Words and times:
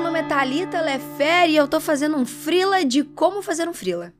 meu 0.00 0.06
nome 0.06 0.20
é 0.20 0.22
Thalita 0.22 0.80
Lefere 0.80 1.52
e 1.52 1.56
eu 1.56 1.68
tô 1.68 1.78
fazendo 1.78 2.16
um 2.16 2.24
frila 2.24 2.82
de 2.86 3.04
como 3.04 3.42
fazer 3.42 3.68
um 3.68 3.74
frila. 3.74 4.14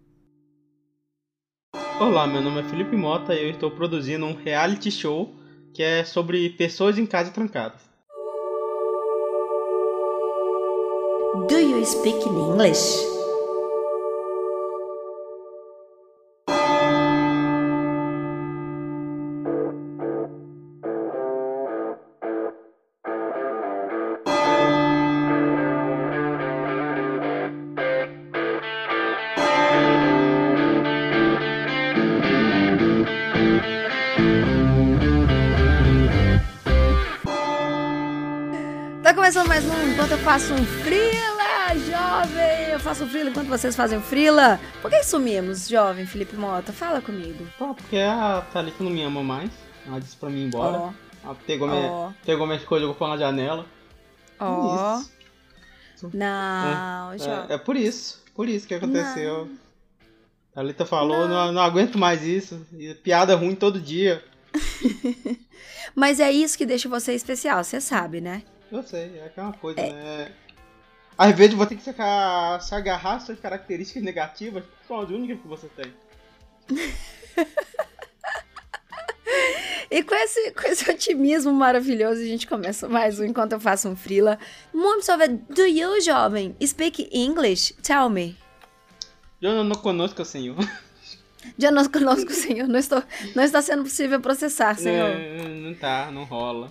Olá, 1.98 2.26
meu 2.26 2.42
nome 2.42 2.60
é 2.60 2.64
Felipe 2.64 2.94
Mota 2.94 3.32
e 3.34 3.44
eu 3.44 3.50
estou 3.50 3.70
produzindo 3.70 4.26
um 4.26 4.34
reality 4.34 4.90
show 4.90 5.34
que 5.72 5.82
é 5.82 6.04
sobre 6.04 6.50
pessoas 6.50 6.98
em 6.98 7.06
casa 7.06 7.30
trancadas. 7.30 7.80
Do 11.48 11.58
you 11.58 11.82
speak 11.86 12.28
in 12.28 12.52
English? 12.52 13.19
Faço 40.30 40.54
um 40.54 40.64
frila, 40.64 41.74
jovem! 41.90 42.70
Eu 42.70 42.78
faço 42.78 43.02
um 43.02 43.08
frila 43.08 43.30
enquanto 43.30 43.48
vocês 43.48 43.74
fazem 43.74 43.98
um 43.98 44.00
frila. 44.00 44.60
Por 44.80 44.88
que 44.88 45.02
sumimos, 45.02 45.68
jovem 45.68 46.06
Felipe 46.06 46.36
Mota? 46.36 46.72
Fala 46.72 47.00
comigo. 47.00 47.44
Pô, 47.58 47.74
porque 47.74 47.96
a 47.96 48.40
Thalita 48.52 48.84
não 48.84 48.92
me 48.92 49.02
ama 49.02 49.24
mais. 49.24 49.50
Ela 49.84 49.98
disse 49.98 50.16
pra 50.16 50.30
mim 50.30 50.42
ir 50.42 50.46
embora. 50.46 50.78
Ó, 50.78 50.92
Ela 51.24 51.34
pegou, 51.34 51.66
minha, 51.66 51.90
ó, 51.90 52.12
pegou 52.24 52.46
minhas 52.46 52.62
coisas 52.62 52.86
jogou 52.86 53.08
na 53.08 53.16
janela. 53.16 53.66
ó. 54.38 55.00
Isso. 55.00 56.10
Não, 56.14 57.18
jovem. 57.18 57.46
É, 57.48 57.54
é 57.54 57.58
por 57.58 57.74
isso. 57.74 58.22
Por 58.32 58.48
isso 58.48 58.68
que 58.68 58.74
aconteceu. 58.74 59.50
A 60.52 60.60
Thalita 60.60 60.86
falou, 60.86 61.26
não. 61.26 61.50
Não, 61.50 61.60
aguento 61.60 61.98
mais 61.98 62.22
isso. 62.22 62.64
Piada 63.02 63.34
ruim 63.34 63.56
todo 63.56 63.80
dia. 63.80 64.22
Mas 65.92 66.20
é 66.20 66.30
isso 66.30 66.56
que 66.56 66.64
deixa 66.64 66.88
você 66.88 67.14
especial, 67.14 67.64
você 67.64 67.80
sabe, 67.80 68.20
né? 68.20 68.44
Eu 68.70 68.82
sei, 68.82 69.18
é 69.18 69.26
aquela 69.26 69.52
coisa, 69.52 69.80
né? 69.80 70.32
Às 71.18 71.36
vezes 71.36 71.54
você 71.54 71.70
tem 71.70 71.78
que 71.78 71.84
se, 71.84 72.74
agarrar 72.74 73.16
às 73.16 73.24
suas 73.24 73.38
características 73.38 74.02
negativas, 74.02 74.64
que 74.64 74.86
são 74.86 75.00
as 75.00 75.10
únicas 75.10 75.40
que 75.40 75.48
você 75.48 75.68
tem. 75.68 75.92
E 79.90 80.04
com 80.04 80.14
esse, 80.14 80.52
com 80.52 80.68
esse 80.68 80.88
otimismo 80.88 81.52
maravilhoso, 81.52 82.20
a 82.20 82.24
gente 82.24 82.46
começa 82.46 82.88
mais 82.88 83.18
um 83.18 83.24
Enquanto 83.24 83.52
Eu 83.52 83.60
Faço 83.60 83.88
um 83.88 83.96
Frila. 83.96 84.38
Muito 84.72 85.04
sobre 85.04 85.26
Do 85.26 85.66
you, 85.66 86.00
jovem, 86.00 86.54
speak 86.64 87.10
English? 87.12 87.74
Tell 87.82 88.08
me. 88.08 88.36
Eu 89.42 89.52
não, 89.52 89.64
não 89.64 89.74
conosco, 89.74 90.24
senhor. 90.24 90.56
Já 91.58 91.72
nós 91.72 91.88
conosco, 91.88 92.30
senhor. 92.30 92.68
Não, 92.68 92.78
estou, 92.78 93.02
não 93.34 93.42
está 93.42 93.60
sendo 93.60 93.82
possível 93.82 94.20
processar, 94.20 94.76
senhor. 94.78 95.10
Não, 95.18 95.48
não 95.48 95.74
tá, 95.74 96.08
não 96.12 96.22
rola. 96.22 96.70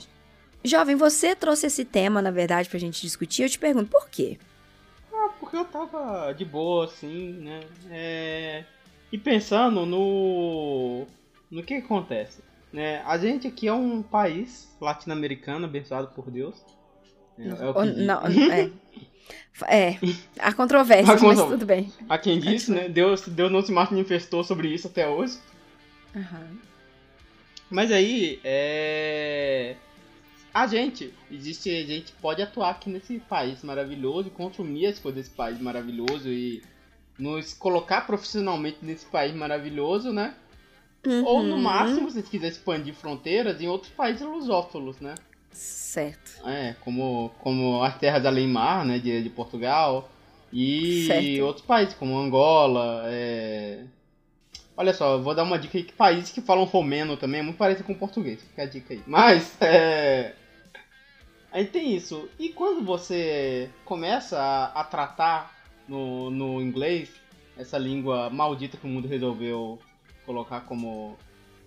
Jovem, 0.63 0.95
você 0.95 1.35
trouxe 1.35 1.67
esse 1.67 1.85
tema, 1.85 2.21
na 2.21 2.31
verdade, 2.31 2.69
pra 2.69 2.79
gente 2.79 3.01
discutir. 3.01 3.43
Eu 3.43 3.49
te 3.49 3.57
pergunto, 3.59 3.89
por 3.89 4.09
quê? 4.09 4.37
Ah, 5.13 5.29
porque 5.39 5.55
eu 5.55 5.65
tava 5.65 6.33
de 6.33 6.43
boa, 6.45 6.85
assim, 6.85 7.33
né? 7.33 7.61
É... 7.89 8.63
E 9.11 9.17
pensando 9.17 9.85
no. 9.85 11.07
no 11.49 11.63
que, 11.63 11.79
que 11.79 11.85
acontece. 11.85 12.43
Né? 12.71 13.01
A 13.05 13.17
gente 13.17 13.47
aqui 13.47 13.67
é 13.67 13.73
um 13.73 14.03
país 14.03 14.75
latino-americano, 14.79 15.65
abençoado 15.65 16.09
por 16.09 16.29
Deus. 16.29 16.55
É, 17.37 17.47
é 17.47 17.69
o 17.69 17.73
que 17.73 18.01
não, 18.01 18.21
é. 18.51 18.69
É, 19.67 19.97
há 20.39 20.53
controvérsias, 20.53 21.09
Há 21.09 21.13
mas 21.13 21.21
controvérsias. 21.21 21.59
tudo 21.59 21.65
bem. 21.65 21.91
A 22.07 22.17
quem 22.17 22.39
disse, 22.39 22.71
né? 22.71 22.87
Deus, 22.87 23.27
Deus 23.27 23.51
não 23.51 23.61
se 23.61 23.71
manifestou 23.71 24.43
sobre 24.43 24.67
isso 24.69 24.87
até 24.87 25.07
hoje. 25.07 25.37
Aham. 26.15 26.57
Mas 27.69 27.91
aí, 27.91 28.39
é. 28.43 29.75
A 30.53 30.65
gente, 30.67 31.13
existe, 31.31 31.69
a 31.69 31.85
gente 31.85 32.11
pode 32.13 32.41
atuar 32.41 32.71
aqui 32.71 32.89
nesse 32.89 33.19
país 33.19 33.63
maravilhoso 33.63 34.29
consumir 34.31 34.87
as 34.87 34.99
coisas 34.99 35.23
desse 35.23 35.35
país 35.35 35.59
maravilhoso 35.59 36.27
e 36.29 36.63
nos 37.17 37.53
colocar 37.53 38.01
profissionalmente 38.07 38.79
nesse 38.81 39.05
país 39.05 39.33
maravilhoso, 39.35 40.11
né? 40.11 40.33
Ou 41.23 41.43
no 41.43 41.55
Uhum. 41.55 41.61
máximo, 41.61 42.09
se 42.11 42.21
quiser 42.23 42.49
expandir 42.49 42.93
fronteiras, 42.93 43.61
em 43.61 43.67
outros 43.67 43.91
países 43.91 44.21
lusófilos, 44.21 44.99
né? 44.99 45.15
Certo. 45.51 46.45
É, 46.47 46.75
como, 46.81 47.31
como 47.39 47.83
as 47.83 47.97
terras 47.97 48.25
além 48.25 48.47
mar, 48.47 48.85
né, 48.85 48.99
de, 48.99 49.21
de 49.21 49.29
Portugal. 49.29 50.09
E 50.51 51.05
Certo. 51.07 51.45
outros 51.45 51.65
países, 51.65 51.93
como 51.93 52.17
Angola, 52.17 53.03
é... 53.07 53.83
Olha 54.79 54.93
só, 54.93 55.15
eu 55.15 55.21
vou 55.21 55.35
dar 55.35 55.43
uma 55.43 55.59
dica 55.59 55.77
aí 55.77 55.83
que 55.83 55.91
países 55.91 56.31
que 56.31 56.39
falam 56.39 56.63
romeno 56.63 57.17
também 57.17 57.41
é 57.41 57.43
muito 57.43 57.57
parecido 57.57 57.85
com 57.85 57.93
português, 57.93 58.41
fica 58.41 58.61
a 58.61 58.65
dica 58.65 58.93
aí. 58.93 59.03
Mas, 59.05 59.61
é... 59.61 60.33
Aí 61.51 61.65
tem 61.65 61.93
isso. 61.93 62.29
E 62.39 62.47
quando 62.47 62.81
você 62.85 63.69
começa 63.83 64.39
a, 64.39 64.79
a 64.79 64.83
tratar 64.85 65.53
no, 65.85 66.31
no 66.31 66.61
inglês, 66.61 67.09
essa 67.57 67.77
língua 67.77 68.29
maldita 68.29 68.77
que 68.77 68.85
o 68.85 68.89
mundo 68.89 69.05
resolveu 69.05 69.77
colocar 70.25 70.61
como, 70.61 71.17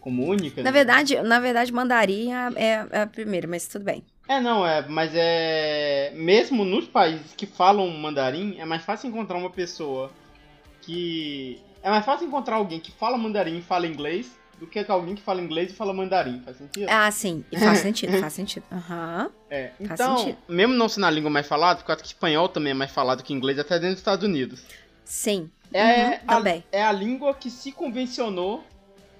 como 0.01 0.27
única... 0.27 0.63
Na 0.63 0.71
né? 0.71 0.73
verdade, 0.73 1.21
na 1.21 1.39
verdade, 1.39 1.71
mandarim 1.71 2.33
é, 2.33 2.49
é- 2.57 2.89
é 2.93 3.03
a 3.03 3.07
primeira, 3.07 3.47
mas 3.47 3.69
tudo 3.69 3.85
bem. 3.85 4.03
É, 4.27 4.41
não, 4.41 4.67
é, 4.67 4.89
mas 4.89 5.13
é. 5.15 6.13
Mesmo 6.15 6.65
nos 6.65 6.89
países 6.89 7.35
que 7.35 7.45
falam 7.45 7.91
mandarim, 7.91 8.59
é 8.59 8.65
mais 8.65 8.83
fácil 8.83 9.11
encontrar 9.11 9.37
uma 9.37 9.51
pessoa 9.51 10.11
que. 10.81 11.61
É 11.83 11.91
mais 11.91 12.05
fácil 12.05 12.27
encontrar 12.27 12.57
alguém 12.57 12.79
que 12.81 12.93
fala 12.93 13.19
mandarim 13.19 13.59
e 13.59 13.63
fala 13.63 13.87
inglês 13.87 14.39
do 14.59 14.67
que 14.67 14.79
alguém 14.89 15.17
que 15.17 15.23
fala 15.23 15.41
inglês 15.43 15.73
e 15.73 15.75
fala 15.75 15.93
mandarim. 15.93 16.41
Faz 16.45 16.57
sentido? 16.57 16.89
Ah, 16.89 17.11
sim. 17.11 17.45
E 17.51 17.57
faz 17.59 17.79
sentido, 17.79 18.19
faz 18.19 18.33
sentido. 18.33 18.65
Aham. 18.71 19.31
É. 19.51 19.69
faz 19.79 19.81
Então, 20.01 20.19
sentido. 20.19 20.39
mesmo 20.49 20.75
não 20.75 20.89
sendo 20.89 21.07
a 21.07 21.11
língua 21.11 21.31
mais 21.31 21.47
falada, 21.47 21.79
porque 21.79 21.91
eu 21.91 21.95
acho 21.95 22.03
que 22.05 22.09
espanhol 22.11 22.49
também 22.49 22.71
é 22.71 22.75
mais 22.75 22.93
falado 22.93 23.23
que 23.25 23.33
inglês 23.33 23.59
até 23.59 23.75
dentro 23.75 23.91
dos 23.95 23.99
Estados 24.01 24.25
Unidos. 24.25 24.63
Sim. 25.05 25.51
É, 25.75 25.83
Uhum, 26.11 26.15
a, 26.29 26.37
também. 26.37 26.65
é 26.71 26.85
a 26.85 26.93
língua 26.93 27.35
que 27.35 27.51
se 27.51 27.73
convencionou 27.73 28.63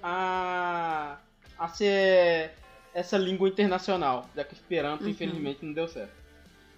a, 0.01 1.17
a 1.57 1.67
ser 1.69 2.51
essa 2.93 3.17
língua 3.17 3.49
internacional, 3.49 4.29
já 4.35 4.43
que 4.43 4.53
o 4.53 4.55
Esperanto, 4.55 5.03
Uhum. 5.03 5.09
infelizmente, 5.09 5.65
não 5.65 5.73
deu 5.73 5.87
certo. 5.87 6.11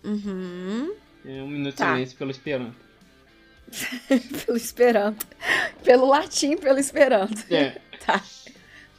Uhum. 0.03 0.93
É, 1.25 1.41
um 1.41 1.47
minuto 1.47 1.73
de 1.73 1.77
Tá. 1.77 1.91
silêncio 1.91 2.17
pelo 2.17 2.31
Esperanto. 2.31 2.84
Pelo 4.45 4.57
Esperanto. 4.57 5.25
Pelo 5.83 6.07
latim, 6.07 6.57
pelo 6.57 6.79
Esperanto. 6.79 7.41
É. 7.53 7.81
Tá. 8.05 8.21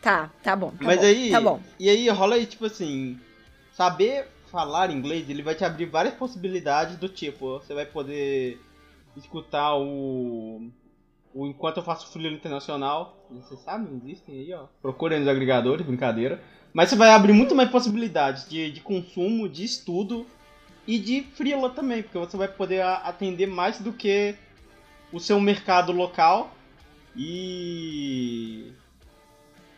Tá, 0.03 0.31
tá 0.43 0.57
bom. 0.57 0.71
Tá 0.71 0.79
Mas 0.81 0.99
bom, 0.99 1.05
aí. 1.05 1.31
Tá 1.31 1.41
bom. 1.41 1.61
E 1.79 1.89
aí 1.89 2.09
rola 2.09 2.35
aí, 2.35 2.45
tipo 2.45 2.67
assim. 2.67 3.21
Saber 3.73 4.27
falar 4.51 4.91
inglês, 4.91 5.29
ele 5.31 5.43
vai 5.43 5.55
te 5.55 5.65
abrir 5.65 5.87
várias 5.87 6.15
possibilidades 6.15 6.97
do 6.97 7.09
tipo, 7.09 7.59
você 7.59 7.75
vai 7.75 7.87
poder 7.87 8.61
escutar 9.17 9.77
o. 9.77 10.71
O 11.35 11.47
Enquanto 11.47 11.77
eu 11.77 11.83
faço 11.83 12.11
frio 12.11 12.33
internacional. 12.33 13.29
Vocês 13.31 13.61
sabem, 13.61 14.01
existem 14.03 14.39
aí, 14.39 14.53
ó. 14.55 14.67
Procurem 14.81 15.19
nos 15.19 15.29
agregadores, 15.29 15.85
brincadeira. 15.85 16.43
Mas 16.73 16.89
você 16.89 16.97
vai 16.97 17.11
abrir 17.11 17.33
muito 17.33 17.55
mais 17.55 17.71
possibilidades 17.71 18.49
de, 18.49 18.71
de 18.71 18.81
consumo, 18.81 19.49
de 19.49 19.65
estudo 19.65 20.27
e 20.87 20.99
de 20.99 21.23
freela 21.35 21.71
também, 21.71 22.03
porque 22.03 22.19
você 22.19 22.37
vai 22.37 22.49
poder 22.49 22.83
atender 22.83 23.47
mais 23.47 23.81
do 23.81 23.93
que 23.93 24.35
o 25.13 25.21
seu 25.21 25.41
mercado 25.41 25.93
local 25.93 26.55
e 27.17 28.73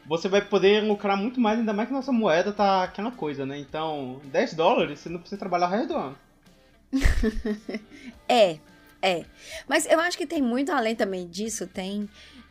você 0.06 0.28
vai 0.28 0.41
poder 0.41 0.83
lucrar 0.83 1.16
muito 1.16 1.41
mais, 1.41 1.59
ainda 1.59 1.72
mais 1.72 1.89
que 1.89 1.94
nossa 1.94 2.11
moeda 2.11 2.53
tá 2.53 2.83
aquela 2.83 3.12
coisa, 3.12 3.44
né? 3.44 3.59
Então, 3.59 4.21
10 4.25 4.55
dólares 4.55 5.00
você 5.00 5.09
não 5.09 5.21
precisa 5.21 5.38
trabalhar 5.38 5.69
o 5.69 5.71
resto 5.71 5.88
do 5.88 5.97
ano. 5.97 6.17
É, 8.31 8.58
é. 9.00 9.25
Mas 9.67 9.87
eu 9.87 9.99
acho 10.00 10.19
que 10.19 10.26
tem 10.26 10.43
muito 10.43 10.70
além 10.70 10.94
também 10.94 11.26
disso, 11.26 11.67
tem. 11.67 12.06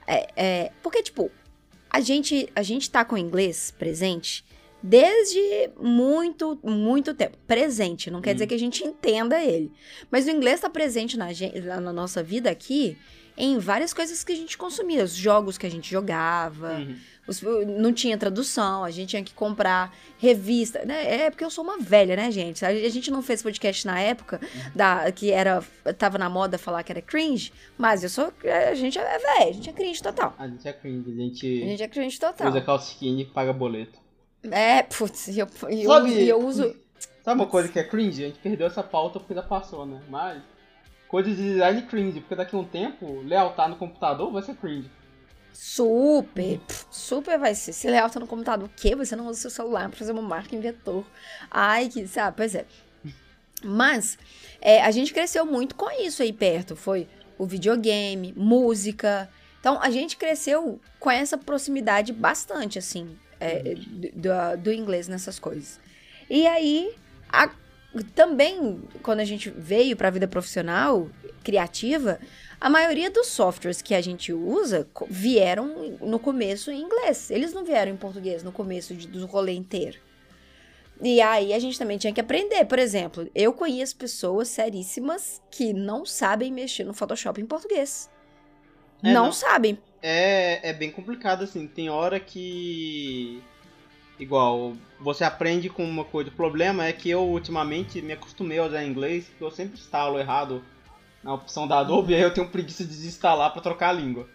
É, 0.08 0.28
é, 0.36 0.72
porque, 0.82 1.04
tipo, 1.04 1.30
a 1.88 2.02
gente, 2.02 2.50
a 2.56 2.64
gente 2.64 2.90
tá 2.90 3.06
com 3.06 3.14
o 3.14 3.18
inglês 3.18 3.76
presente 3.78 4.44
desde 4.88 5.70
muito, 5.80 6.58
muito 6.64 7.14
tempo. 7.14 7.38
Presente, 7.46 8.10
não 8.10 8.22
quer 8.22 8.32
Hum. 8.32 8.34
dizer 8.34 8.48
que 8.48 8.54
a 8.56 8.60
gente 8.60 8.84
entenda 8.84 9.44
ele. 9.44 9.72
Mas 10.10 10.26
o 10.28 10.32
inglês 10.32 10.62
tá 10.62 10.70
presente 10.70 11.18
na, 11.18 11.32
gente, 11.34 11.60
na 11.62 11.94
nossa 11.94 12.24
vida 12.24 12.50
aqui 12.50 12.98
em 13.40 13.60
várias 13.60 13.94
coisas 13.94 14.24
que 14.24 14.32
a 14.32 14.36
gente 14.36 14.58
consumia. 14.58 15.04
Os 15.04 15.14
jogos 15.14 15.58
que 15.60 15.66
a 15.68 15.70
gente 15.70 15.92
jogava, 15.92 16.74
Uhum. 16.80 16.96
os- 17.28 17.40
não 17.68 17.94
tinha 17.94 18.18
tradução, 18.18 18.84
a 18.84 18.90
gente 18.90 19.10
tinha 19.10 19.24
que 19.24 19.32
comprar 19.34 19.94
revista, 20.18 20.84
né? 20.86 21.26
É 21.26 21.30
porque 21.30 21.44
eu 21.46 21.52
sou 21.52 21.64
uma 21.64 21.78
velha, 21.78 22.16
né, 22.16 22.32
gente? 22.32 22.66
A 22.66 22.70
a 22.70 22.90
gente 22.90 23.12
não 23.12 23.22
fez 23.22 23.44
podcast 23.44 23.86
na 23.86 24.00
época 24.00 24.42
da 24.74 25.12
que 25.12 25.30
era 25.32 25.64
tava 26.00 26.18
na 26.18 26.30
moda 26.30 26.58
falar 26.58 26.82
que 26.82 26.92
era 26.92 27.02
cringe, 27.02 27.54
mas 27.78 28.02
eu 28.04 28.10
sou 28.10 28.34
a 28.72 28.74
gente 28.74 28.98
é 28.98 29.20
velha, 29.20 29.50
a 29.50 29.54
gente 29.54 29.70
é 29.70 29.74
cringe 29.74 30.02
total. 30.02 30.34
A 30.40 30.48
gente 30.48 30.68
é 30.68 30.74
cringe, 30.74 31.06
a 31.08 31.12
A 31.12 31.16
gente 31.26 31.40
gente 31.68 31.84
é 31.84 31.88
cringe 31.88 32.20
total. 32.20 32.48
usa 32.50 32.62
calça 32.62 32.92
skinny 32.94 33.22
e 33.22 33.26
paga 33.26 33.54
boleto. 33.54 34.00
É, 34.52 34.84
putz, 34.84 35.28
e 35.28 35.40
eu, 35.40 35.48
eu, 35.70 35.90
Sabe- 35.90 36.28
eu 36.28 36.40
uso 36.40 36.76
Sabe 37.24 37.42
uma 37.42 37.48
coisa 37.48 37.68
que 37.68 37.78
é 37.78 37.84
cringe? 37.84 38.24
A 38.24 38.28
gente 38.28 38.40
perdeu 38.40 38.68
essa 38.68 38.82
pauta 38.82 39.20
porque 39.20 39.34
já 39.34 39.44
passou, 39.44 39.86
né? 39.86 40.02
Mas. 40.08 40.42
Coisa 41.10 41.30
de 41.30 41.36
design 41.36 41.82
cringe, 41.84 42.22
porque 42.22 42.36
daqui 42.36 42.56
a 42.56 42.60
um 42.60 42.64
tempo, 42.64 43.22
lealtar 43.22 43.68
no 43.70 43.76
computador 43.76 44.32
vai 44.32 44.42
ser 44.42 44.56
cringe. 44.56 44.90
Super, 45.52 46.60
super 46.90 47.38
vai 47.38 47.54
ser. 47.54 47.74
Se 47.74 47.90
lealtar 47.90 48.22
no 48.22 48.28
computador, 48.28 48.68
o 48.70 48.72
quê? 48.74 48.96
Você 48.96 49.16
não 49.16 49.28
usa 49.28 49.42
seu 49.42 49.50
celular 49.50 49.90
pra 49.90 49.98
fazer 49.98 50.12
uma 50.14 50.22
marca 50.22 50.56
em 50.56 50.60
vetor. 50.60 51.04
Ai, 51.52 51.90
que, 51.90 52.08
sabe, 52.08 52.38
pois 52.38 52.56
é. 52.56 52.66
Mas, 53.64 54.18
é, 54.62 54.82
a 54.82 54.92
gente 54.92 55.14
cresceu 55.14 55.46
muito 55.46 55.76
com 55.76 55.90
isso 56.02 56.22
aí 56.24 56.32
perto. 56.32 56.76
Foi 56.76 57.08
o 57.38 57.46
videogame, 57.46 58.34
música. 58.38 59.30
Então, 59.60 59.82
a 59.82 59.90
gente 59.90 60.16
cresceu 60.16 60.80
com 61.00 61.12
essa 61.12 61.38
proximidade 61.38 62.14
bastante, 62.14 62.80
assim, 62.80 63.18
é, 63.40 63.76
do, 64.14 64.62
do 64.62 64.72
inglês 64.72 65.08
nessas 65.08 65.40
coisas. 65.40 65.80
E 66.30 66.46
aí, 66.46 66.94
a, 67.30 67.50
também, 68.16 68.82
quando 69.02 69.20
a 69.20 69.26
gente 69.26 69.50
veio 69.50 69.96
para 69.96 70.08
a 70.08 70.12
vida 70.12 70.28
profissional, 70.28 71.10
criativa, 71.44 72.20
a 72.60 72.70
maioria 72.70 73.10
dos 73.10 73.28
softwares 73.28 73.82
que 73.82 73.96
a 73.96 74.02
gente 74.02 74.34
usa 74.34 74.88
vieram 75.10 75.98
no 76.02 76.20
começo 76.20 76.72
em 76.72 76.82
inglês. 76.82 77.32
Eles 77.32 77.54
não 77.54 77.64
vieram 77.64 77.92
em 77.92 77.98
português 77.98 78.44
no 78.44 78.52
começo 78.52 78.94
de, 78.94 79.08
do 79.08 79.26
rolê 79.26 79.54
inteiro. 79.54 80.00
E 81.02 81.22
aí 81.22 81.54
a 81.54 81.60
gente 81.60 81.78
também 81.78 81.98
tinha 81.98 82.12
que 82.12 82.20
aprender. 82.20 82.66
Por 82.66 82.80
exemplo, 82.80 83.30
eu 83.36 83.54
conheço 83.54 83.96
pessoas 83.96 84.48
seríssimas 84.48 85.42
que 85.52 85.72
não 85.72 86.06
sabem 86.06 86.52
mexer 86.52 86.84
no 86.84 86.94
Photoshop 86.94 87.40
em 87.40 87.46
português. 87.46 88.10
É, 89.04 89.14
não, 89.14 89.26
não, 89.26 89.32
sabem. 89.32 89.78
É, 90.02 90.70
é 90.70 90.74
bem 90.74 90.92
complicado, 90.92 91.44
assim. 91.44 91.68
Tem 91.68 91.90
hora 91.90 92.20
que. 92.20 93.42
Igual, 94.20 94.76
você 95.00 95.24
aprende 95.24 95.70
com 95.70 95.84
uma 95.84 96.04
coisa. 96.04 96.30
O 96.30 96.34
problema 96.34 96.86
é 96.86 96.94
que 96.94 97.10
eu 97.10 97.22
ultimamente 97.22 98.02
me 98.02 98.14
acostumei 98.14 98.58
a 98.58 98.66
usar 98.66 98.84
inglês, 98.84 99.26
porque 99.26 99.44
eu 99.44 99.52
sempre 99.52 99.78
instalo 99.78 100.20
errado 100.20 100.64
na 101.24 101.34
opção 101.34 101.68
da 101.68 101.80
Adobe, 101.80 102.14
e 102.14 102.16
aí 102.16 102.22
eu 102.22 102.34
tenho 102.34 102.50
preguiça 102.50 102.84
de 102.84 102.90
desinstalar 102.90 103.52
para 103.52 103.62
trocar 103.62 103.90
a 103.90 103.94
língua. 103.94 104.28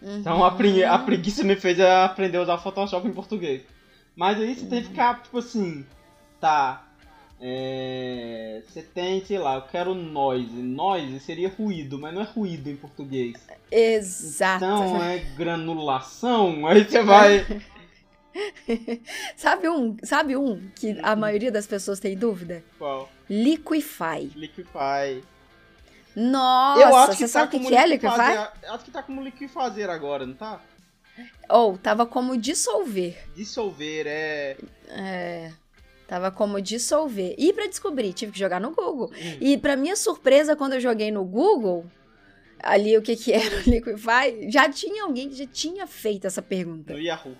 Uhum. 0.00 0.18
Então 0.18 0.44
a, 0.44 0.50
pre 0.50 0.82
a 0.82 0.98
preguiça 0.98 1.44
me 1.44 1.54
fez 1.54 1.78
aprender 1.78 2.38
a 2.38 2.42
usar 2.42 2.54
o 2.54 2.58
Photoshop 2.58 3.06
em 3.06 3.12
português. 3.12 3.62
Mas 4.16 4.40
aí 4.40 4.54
você 4.54 4.66
tem 4.66 4.82
que 4.82 4.88
ficar, 4.88 5.22
tipo 5.22 5.38
assim, 5.38 5.86
tá. 6.40 6.84
É, 7.44 8.62
você 8.64 8.82
tem, 8.82 9.24
sei 9.24 9.36
lá, 9.36 9.56
eu 9.56 9.62
quero 9.62 9.96
noise. 9.96 10.52
Noise 10.52 11.18
seria 11.18 11.48
ruído, 11.48 11.98
mas 11.98 12.14
não 12.14 12.22
é 12.22 12.24
ruído 12.24 12.70
em 12.70 12.76
português. 12.76 13.34
Exato. 13.68 14.64
Então 14.64 15.02
é 15.02 15.18
granulação, 15.18 16.64
aí 16.68 16.84
você 16.84 17.02
vai. 17.02 17.44
sabe 19.36 19.68
um, 19.68 19.96
sabe 20.04 20.36
um 20.36 20.70
que 20.76 20.96
a 21.02 21.16
maioria 21.16 21.50
das 21.50 21.66
pessoas 21.66 21.98
tem 21.98 22.16
dúvida? 22.16 22.62
Qual? 22.78 23.10
Liquify. 23.28 24.30
Liquify. 24.36 25.24
Nossa, 26.14 26.80
eu 26.80 26.94
acho 26.94 27.12
você 27.14 27.24
que 27.24 27.28
sabe 27.28 27.50
tá 27.50 27.56
o 27.56 27.60
que, 27.60 27.66
que 27.66 27.74
é 27.74 27.86
Liquify? 27.88 28.50
Acho 28.68 28.84
que 28.84 28.90
tá 28.92 29.02
como 29.02 29.20
Liquifazer 29.20 29.90
agora, 29.90 30.24
não 30.24 30.34
tá? 30.34 30.60
Ou, 31.48 31.74
oh, 31.74 31.78
tava 31.78 32.06
como 32.06 32.36
dissolver. 32.36 33.18
Dissolver, 33.34 34.06
é. 34.06 34.56
É. 34.88 35.52
Tava 36.12 36.30
como 36.30 36.60
dissolver. 36.60 37.34
E 37.38 37.54
para 37.54 37.66
descobrir, 37.66 38.12
tive 38.12 38.32
que 38.32 38.38
jogar 38.38 38.60
no 38.60 38.72
Google. 38.72 39.10
Hum. 39.14 39.36
E 39.40 39.56
para 39.56 39.74
minha 39.76 39.96
surpresa, 39.96 40.54
quando 40.54 40.74
eu 40.74 40.80
joguei 40.80 41.10
no 41.10 41.24
Google, 41.24 41.86
ali 42.58 42.98
o 42.98 43.00
que 43.00 43.16
que 43.16 43.32
era 43.32 43.56
o 43.56 43.60
Liquify, 43.60 44.50
já 44.50 44.68
tinha 44.68 45.04
alguém 45.04 45.30
que 45.30 45.36
já 45.36 45.46
tinha 45.46 45.86
feito 45.86 46.26
essa 46.26 46.42
pergunta. 46.42 46.92
No 46.92 46.98
Yahoo. 46.98 47.34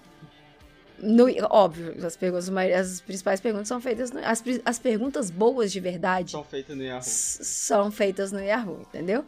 No, 0.98 1.26
óbvio, 1.50 1.94
as, 2.02 2.16
perguntas, 2.16 2.48
as 2.48 3.02
principais 3.02 3.42
perguntas 3.42 3.68
são 3.68 3.78
feitas. 3.78 4.10
No, 4.10 4.20
as, 4.24 4.42
as 4.64 4.78
perguntas 4.78 5.30
boas 5.30 5.70
de 5.70 5.78
verdade. 5.78 6.30
São 6.30 6.42
feitas 6.42 6.74
no 6.74 6.82
Yahoo. 6.82 7.02
São 7.02 7.90
feitas 7.90 8.32
no 8.32 8.40
Yahoo, 8.40 8.80
entendeu? 8.88 9.22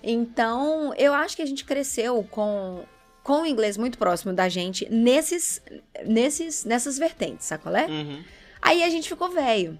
Então, 0.00 0.94
eu 0.96 1.12
acho 1.12 1.34
que 1.34 1.42
a 1.42 1.46
gente 1.46 1.64
cresceu 1.64 2.22
com, 2.30 2.84
com 3.24 3.42
o 3.42 3.46
inglês 3.46 3.76
muito 3.76 3.98
próximo 3.98 4.32
da 4.32 4.48
gente 4.48 4.88
nesses, 4.88 5.60
nesses, 6.06 6.64
nessas 6.64 6.96
vertentes, 6.96 7.46
sacolé? 7.46 7.86
Uhum. 7.86 8.22
Aí 8.62 8.82
a 8.82 8.88
gente 8.88 9.08
ficou 9.08 9.28
velho. 9.28 9.78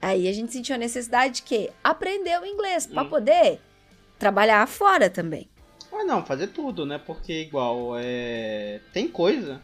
Aí 0.00 0.28
a 0.28 0.32
gente 0.32 0.52
sentiu 0.52 0.76
a 0.76 0.78
necessidade 0.78 1.36
de 1.36 1.42
que 1.42 1.70
aprender 1.82 2.40
o 2.40 2.46
inglês 2.46 2.86
para 2.86 3.02
uhum. 3.02 3.08
poder 3.08 3.60
trabalhar 4.18 4.66
fora 4.68 5.10
também. 5.10 5.48
Ah, 5.92 6.04
não, 6.04 6.24
fazer 6.24 6.48
tudo, 6.48 6.86
né? 6.86 6.98
Porque 6.98 7.42
igual 7.42 7.92
é... 7.98 8.80
tem 8.92 9.08
coisa 9.08 9.60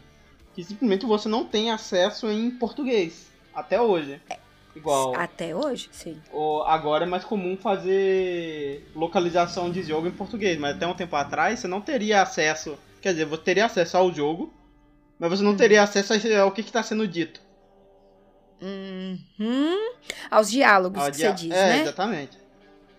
que 0.53 0.63
simplesmente 0.63 1.05
você 1.05 1.29
não 1.29 1.45
tem 1.45 1.71
acesso 1.71 2.29
em 2.29 2.51
português 2.51 3.31
até 3.53 3.81
hoje. 3.81 4.21
É. 4.29 4.37
Igual. 4.75 5.13
Até 5.15 5.53
hoje, 5.53 5.89
sim. 5.91 6.17
agora 6.65 7.03
é 7.03 7.07
mais 7.07 7.25
comum 7.25 7.57
fazer 7.57 8.89
localização 8.95 9.69
de 9.69 9.83
jogo 9.83 10.07
em 10.07 10.11
português, 10.11 10.57
mas 10.57 10.75
até 10.75 10.87
um 10.87 10.93
tempo 10.93 11.15
atrás 11.15 11.59
você 11.59 11.67
não 11.67 11.81
teria 11.81 12.21
acesso. 12.21 12.77
Quer 13.01 13.11
dizer, 13.11 13.25
você 13.25 13.43
teria 13.43 13.65
acesso 13.65 13.97
ao 13.97 14.13
jogo, 14.13 14.53
mas 15.19 15.29
você 15.29 15.43
não 15.43 15.51
uhum. 15.51 15.57
teria 15.57 15.83
acesso 15.83 16.13
ao 16.41 16.51
que 16.51 16.61
está 16.61 16.81
sendo 16.81 17.05
dito. 17.05 17.41
Uhum. 18.61 19.91
Aos 20.29 20.51
diálogos 20.51 21.01
Ao 21.01 21.11
que 21.11 21.17
dia... 21.17 21.29
você 21.29 21.47
diz, 21.47 21.51
é, 21.51 21.69
né? 21.69 21.81
exatamente. 21.81 22.37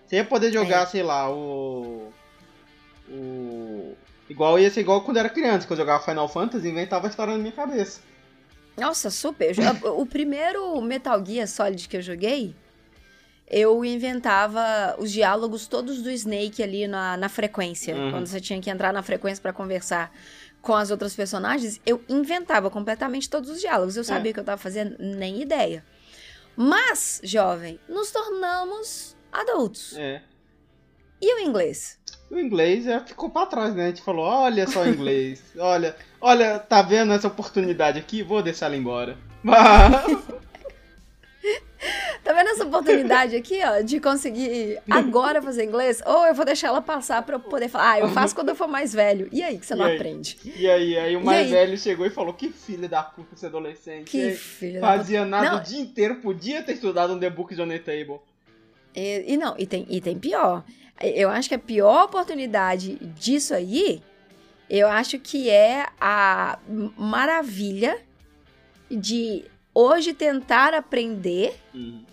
Você 0.04 0.16
ia 0.16 0.24
poder 0.24 0.52
jogar, 0.52 0.82
é. 0.82 0.86
sei 0.86 1.02
lá, 1.02 1.30
o. 1.30 2.12
O. 3.08 3.96
Igual 4.28 4.58
ia 4.58 4.70
ser 4.70 4.80
igual 4.80 5.02
quando 5.02 5.18
era 5.18 5.28
criança, 5.28 5.66
quando 5.66 5.80
eu 5.80 5.86
jogava 5.86 6.04
Final 6.04 6.28
Fantasy, 6.28 6.68
inventava 6.68 7.06
a 7.06 7.10
história 7.10 7.32
na 7.34 7.38
minha 7.38 7.52
cabeça. 7.52 8.00
Nossa, 8.76 9.10
super. 9.10 9.54
o 9.96 10.06
primeiro 10.06 10.80
Metal 10.80 11.24
Gear 11.24 11.46
Solid 11.46 11.88
que 11.88 11.96
eu 11.96 12.02
joguei, 12.02 12.54
eu 13.46 13.84
inventava 13.84 14.96
os 14.98 15.12
diálogos 15.12 15.66
todos 15.66 16.00
do 16.00 16.10
Snake 16.10 16.62
ali 16.62 16.86
na, 16.86 17.16
na 17.18 17.28
frequência. 17.28 17.94
Uhum. 17.94 18.10
Quando 18.10 18.26
você 18.26 18.40
tinha 18.40 18.60
que 18.60 18.70
entrar 18.70 18.92
na 18.92 19.02
frequência 19.02 19.42
para 19.42 19.52
conversar 19.52 20.10
com 20.62 20.74
as 20.74 20.90
outras 20.90 21.14
personagens, 21.14 21.80
eu 21.84 22.02
inventava 22.08 22.70
completamente 22.70 23.28
todos 23.28 23.50
os 23.50 23.60
diálogos. 23.60 23.96
Eu 23.96 24.04
sabia 24.04 24.30
é. 24.30 24.32
que 24.32 24.40
eu 24.40 24.44
tava 24.44 24.56
fazendo, 24.56 24.96
nem 24.98 25.42
ideia. 25.42 25.84
Mas, 26.56 27.20
jovem, 27.24 27.80
nos 27.88 28.12
tornamos 28.12 29.16
adultos. 29.32 29.96
É. 29.96 30.22
E 31.20 31.34
o 31.34 31.40
inglês? 31.40 31.98
O 32.30 32.38
inglês 32.38 32.84
já 32.84 33.00
ficou 33.00 33.28
para 33.28 33.46
trás, 33.46 33.74
né? 33.74 33.86
A 33.86 33.88
gente 33.88 34.02
falou, 34.02 34.24
olha 34.24 34.66
só 34.66 34.82
o 34.82 34.88
inglês. 34.88 35.42
olha, 35.58 35.96
olha, 36.20 36.58
tá 36.58 36.80
vendo 36.80 37.12
essa 37.12 37.28
oportunidade 37.28 37.98
aqui? 37.98 38.22
Vou 38.22 38.42
deixar 38.42 38.66
ela 38.66 38.76
embora. 38.76 39.18
Tá 42.32 42.38
vendo 42.38 42.48
essa 42.48 42.64
oportunidade 42.64 43.36
aqui, 43.36 43.60
ó, 43.62 43.82
de 43.82 44.00
conseguir 44.00 44.80
agora 44.90 45.42
fazer 45.42 45.64
inglês? 45.64 46.02
Ou 46.06 46.26
eu 46.26 46.34
vou 46.34 46.46
deixar 46.46 46.68
ela 46.68 46.80
passar 46.80 47.22
pra 47.22 47.36
eu 47.36 47.40
poder 47.40 47.68
falar, 47.68 47.90
ah, 47.90 48.00
eu 48.00 48.08
faço 48.08 48.34
quando 48.34 48.48
eu 48.48 48.54
for 48.54 48.66
mais 48.66 48.90
velho. 48.90 49.28
E 49.30 49.42
aí, 49.42 49.58
que 49.58 49.66
você 49.66 49.74
não 49.74 49.84
aprende? 49.84 50.38
E 50.42 50.66
aí, 50.66 50.96
aí 50.96 51.14
o 51.14 51.22
mais 51.22 51.50
velho 51.50 51.76
chegou 51.76 52.06
e 52.06 52.10
falou, 52.10 52.32
que 52.32 52.48
filho 52.48 52.88
da 52.88 53.02
puta 53.02 53.34
esse 53.34 53.44
adolescente. 53.44 54.10
Que 54.10 54.30
filho 54.30 54.80
Fazia 54.80 55.26
nada 55.26 55.50
não. 55.50 55.58
o 55.58 55.62
dia 55.62 55.78
inteiro, 55.78 56.22
podia 56.22 56.62
ter 56.62 56.72
estudado 56.72 57.12
um 57.12 57.18
The 57.18 57.28
Book 57.28 57.54
Johnny 57.54 57.78
Table. 57.78 58.20
E, 58.96 59.34
e 59.34 59.36
não, 59.36 59.54
e 59.58 59.66
tem, 59.66 59.86
e 59.90 60.00
tem 60.00 60.18
pior. 60.18 60.64
Eu 61.02 61.28
acho 61.28 61.50
que 61.50 61.54
a 61.54 61.58
pior 61.58 62.04
oportunidade 62.04 62.94
disso 63.14 63.52
aí, 63.52 64.02
eu 64.70 64.88
acho 64.88 65.18
que 65.18 65.50
é 65.50 65.86
a 66.00 66.58
maravilha 66.96 67.98
de 68.90 69.44
hoje 69.74 70.14
tentar 70.14 70.72
aprender 70.72 71.54
uhum. 71.74 72.04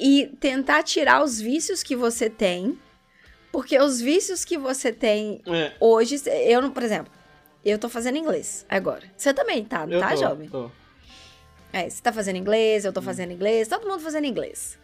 E 0.00 0.26
tentar 0.40 0.82
tirar 0.82 1.22
os 1.22 1.38
vícios 1.38 1.82
que 1.82 1.94
você 1.94 2.30
tem. 2.30 2.78
Porque 3.52 3.78
os 3.78 4.00
vícios 4.00 4.44
que 4.44 4.56
você 4.56 4.92
tem 4.92 5.42
é. 5.46 5.72
hoje, 5.78 6.22
eu, 6.26 6.70
por 6.70 6.82
exemplo, 6.82 7.12
eu 7.64 7.78
tô 7.78 7.88
fazendo 7.88 8.16
inglês 8.16 8.64
agora. 8.68 9.02
Você 9.16 9.34
também 9.34 9.64
tá, 9.64 9.86
eu 9.88 10.00
tá, 10.00 10.10
tô, 10.10 10.16
jovem? 10.16 10.48
Tô. 10.48 10.70
É, 11.72 11.88
você 11.88 12.00
tá 12.00 12.12
fazendo 12.12 12.36
inglês, 12.36 12.84
eu 12.84 12.92
tô 12.92 13.00
hum. 13.00 13.04
fazendo 13.04 13.32
inglês, 13.32 13.68
todo 13.68 13.86
mundo 13.86 14.00
fazendo 14.00 14.24
inglês. 14.24 14.78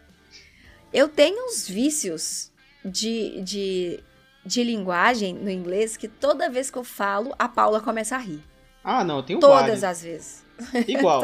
Eu 0.93 1.07
tenho 1.07 1.47
uns 1.47 1.67
vícios 1.67 2.51
de, 2.83 3.41
de, 3.41 3.99
de 4.45 4.63
linguagem 4.63 5.33
no 5.33 5.49
inglês 5.49 5.97
que 5.97 6.07
toda 6.07 6.49
vez 6.49 6.69
que 6.69 6.77
eu 6.77 6.83
falo, 6.83 7.33
a 7.39 7.47
Paula 7.47 7.81
começa 7.81 8.15
a 8.15 8.19
rir. 8.19 8.43
Ah, 8.83 9.03
não, 9.03 9.17
eu 9.17 9.23
tenho 9.23 9.39
Todas 9.39 9.59
vários. 9.59 9.83
as 9.83 10.01
vezes. 10.01 10.46
Igual. 10.87 11.23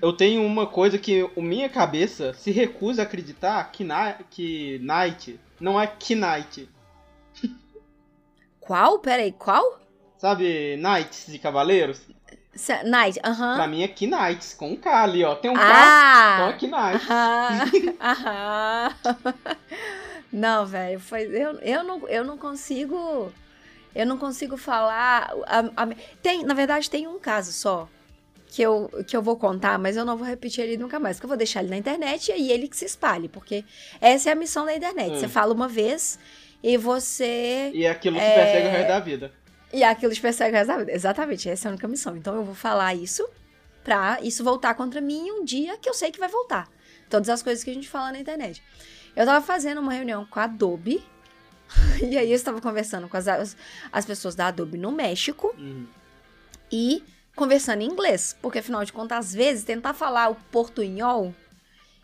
eu 0.00 0.12
tenho 0.12 0.44
uma 0.44 0.66
coisa 0.66 0.98
que 0.98 1.22
a 1.36 1.40
minha 1.40 1.68
cabeça 1.68 2.34
se 2.34 2.50
recusa 2.50 3.02
a 3.02 3.04
acreditar 3.04 3.70
que, 3.70 3.84
na, 3.84 4.14
que 4.30 4.78
Night 4.82 5.40
não 5.60 5.80
é 5.80 5.86
Knight. 5.86 6.68
Qual? 8.60 8.98
Peraí, 8.98 9.32
qual? 9.32 9.80
Sabe 10.16 10.76
Knights 10.78 11.26
de 11.28 11.38
Cavaleiros? 11.38 12.00
Night, 12.84 13.20
aham. 13.22 13.32
Uh 13.32 13.52
-huh. 13.52 13.56
Pra 13.56 13.66
mim 13.66 13.82
é 13.82 13.88
Knights, 13.88 14.54
com 14.54 14.70
um 14.70 14.76
K 14.76 15.02
ali, 15.02 15.24
ó. 15.24 15.34
Tem 15.34 15.50
um 15.50 15.54
K, 15.54 15.60
ah, 15.62 16.54
então 16.56 16.68
é 16.70 16.92
Knights. 16.92 17.08
Aham. 18.00 18.94
não, 20.32 20.64
velho, 20.64 21.00
foi 21.00 21.24
eu, 21.24 21.58
eu, 21.60 21.84
não, 21.84 22.08
eu 22.08 22.24
não 22.24 22.38
consigo... 22.38 23.30
Eu 23.94 24.06
não 24.06 24.16
consigo 24.16 24.56
falar... 24.56 25.30
A, 25.46 25.82
a, 25.82 25.88
tem, 26.22 26.44
na 26.44 26.54
verdade, 26.54 26.88
tem 26.88 27.06
um 27.06 27.18
caso 27.18 27.52
só 27.52 27.88
que 28.54 28.62
eu, 28.62 28.88
que 29.06 29.16
eu 29.16 29.20
vou 29.22 29.36
contar, 29.36 29.78
mas 29.80 29.96
eu 29.96 30.04
não 30.04 30.16
vou 30.16 30.24
repetir 30.26 30.62
ele 30.62 30.76
nunca 30.76 31.00
mais, 31.00 31.16
porque 31.16 31.24
eu 31.26 31.28
vou 31.28 31.36
deixar 31.36 31.60
ele 31.60 31.70
na 31.70 31.76
internet 31.76 32.28
e 32.28 32.32
aí 32.32 32.52
ele 32.52 32.68
que 32.68 32.76
se 32.76 32.84
espalhe, 32.84 33.28
porque 33.28 33.64
essa 34.00 34.28
é 34.30 34.32
a 34.32 34.36
missão 34.36 34.64
da 34.64 34.74
internet. 34.76 35.10
Hum. 35.12 35.18
Você 35.18 35.26
fala 35.28 35.52
uma 35.52 35.66
vez 35.66 36.18
e 36.62 36.76
você. 36.76 37.72
E 37.74 37.84
aquilo 37.86 38.16
te 38.16 38.22
É. 38.22 38.34
persegue 38.36 38.68
o 38.68 38.70
resto 38.70 38.88
da 38.88 39.00
vida. 39.00 39.32
E 39.72 39.82
aquilo 39.82 40.12
te 40.14 40.20
persegue 40.20 40.52
o 40.52 40.54
resto 40.56 40.68
da 40.68 40.76
vida. 40.78 40.92
Exatamente, 40.92 41.48
essa 41.50 41.66
é 41.66 41.68
a 41.68 41.72
única 41.72 41.88
missão. 41.88 42.16
Então 42.16 42.36
eu 42.36 42.44
vou 42.44 42.54
falar 42.54 42.94
isso 42.94 43.28
pra 43.82 44.18
isso 44.22 44.44
voltar 44.44 44.74
contra 44.74 45.00
mim 45.00 45.30
um 45.32 45.44
dia 45.44 45.76
que 45.78 45.88
eu 45.88 45.94
sei 45.94 46.12
que 46.12 46.20
vai 46.20 46.28
voltar. 46.28 46.68
Todas 47.10 47.28
as 47.28 47.42
coisas 47.42 47.64
que 47.64 47.70
a 47.70 47.74
gente 47.74 47.88
fala 47.88 48.12
na 48.12 48.20
internet. 48.20 48.62
Eu 49.16 49.26
tava 49.26 49.44
fazendo 49.44 49.80
uma 49.80 49.92
reunião 49.92 50.24
com 50.26 50.38
a 50.38 50.44
Adobe. 50.44 51.02
E 52.08 52.16
aí 52.16 52.30
eu 52.30 52.36
estava 52.36 52.60
conversando 52.60 53.08
com 53.08 53.16
as, 53.16 53.26
as, 53.26 53.56
as 53.90 54.04
pessoas 54.04 54.34
da 54.36 54.46
Adobe 54.48 54.78
no 54.78 54.92
México 54.92 55.52
Uhum. 55.58 55.86
e 56.70 57.02
conversando 57.34 57.82
em 57.82 57.86
inglês. 57.86 58.36
Porque, 58.40 58.58
afinal 58.58 58.84
de 58.84 58.92
contas, 58.92 59.18
às 59.26 59.34
vezes, 59.34 59.64
tentar 59.64 59.94
falar 59.94 60.30
o 60.30 60.34
portunhol 60.50 61.34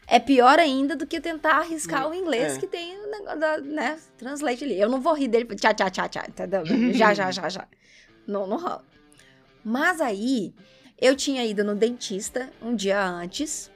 é 0.06 0.18
pior 0.18 0.58
ainda 0.58 0.96
do 0.96 1.06
que 1.06 1.20
tentar 1.20 1.58
arriscar 1.58 2.08
o 2.08 2.14
inglês 2.14 2.56
É. 2.56 2.58
que 2.58 2.66
tem 2.66 2.98
o 2.98 3.10
negócio 3.10 3.38
da, 3.38 3.58
né, 3.58 3.98
translate 4.18 4.64
ali. 4.64 4.78
Eu 4.80 4.88
não 4.88 5.00
vou 5.00 5.14
rir 5.14 5.28
dele, 5.28 5.44
tchá, 5.54 5.72
tchá, 5.72 5.88
tchá, 5.88 6.08
tchá, 6.08 6.24
entendeu? 6.28 6.62
já, 6.92 7.14
já, 7.14 7.30
já, 7.30 7.48
já. 7.48 7.68
Não, 8.26 8.46
não 8.46 8.56
rola. 8.58 8.84
Mas 9.64 10.00
aí, 10.00 10.52
eu 11.00 11.14
tinha 11.14 11.44
ido 11.46 11.62
no 11.62 11.74
dentista 11.76 12.50
um 12.60 12.74
dia 12.74 13.00
antes 13.02 13.70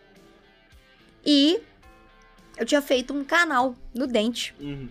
e 1.24 1.60
eu 2.56 2.66
tinha 2.66 2.82
feito 2.82 3.14
um 3.14 3.24
canal 3.24 3.74
no 3.94 4.06
dente. 4.06 4.54
Uhum. 4.58 4.88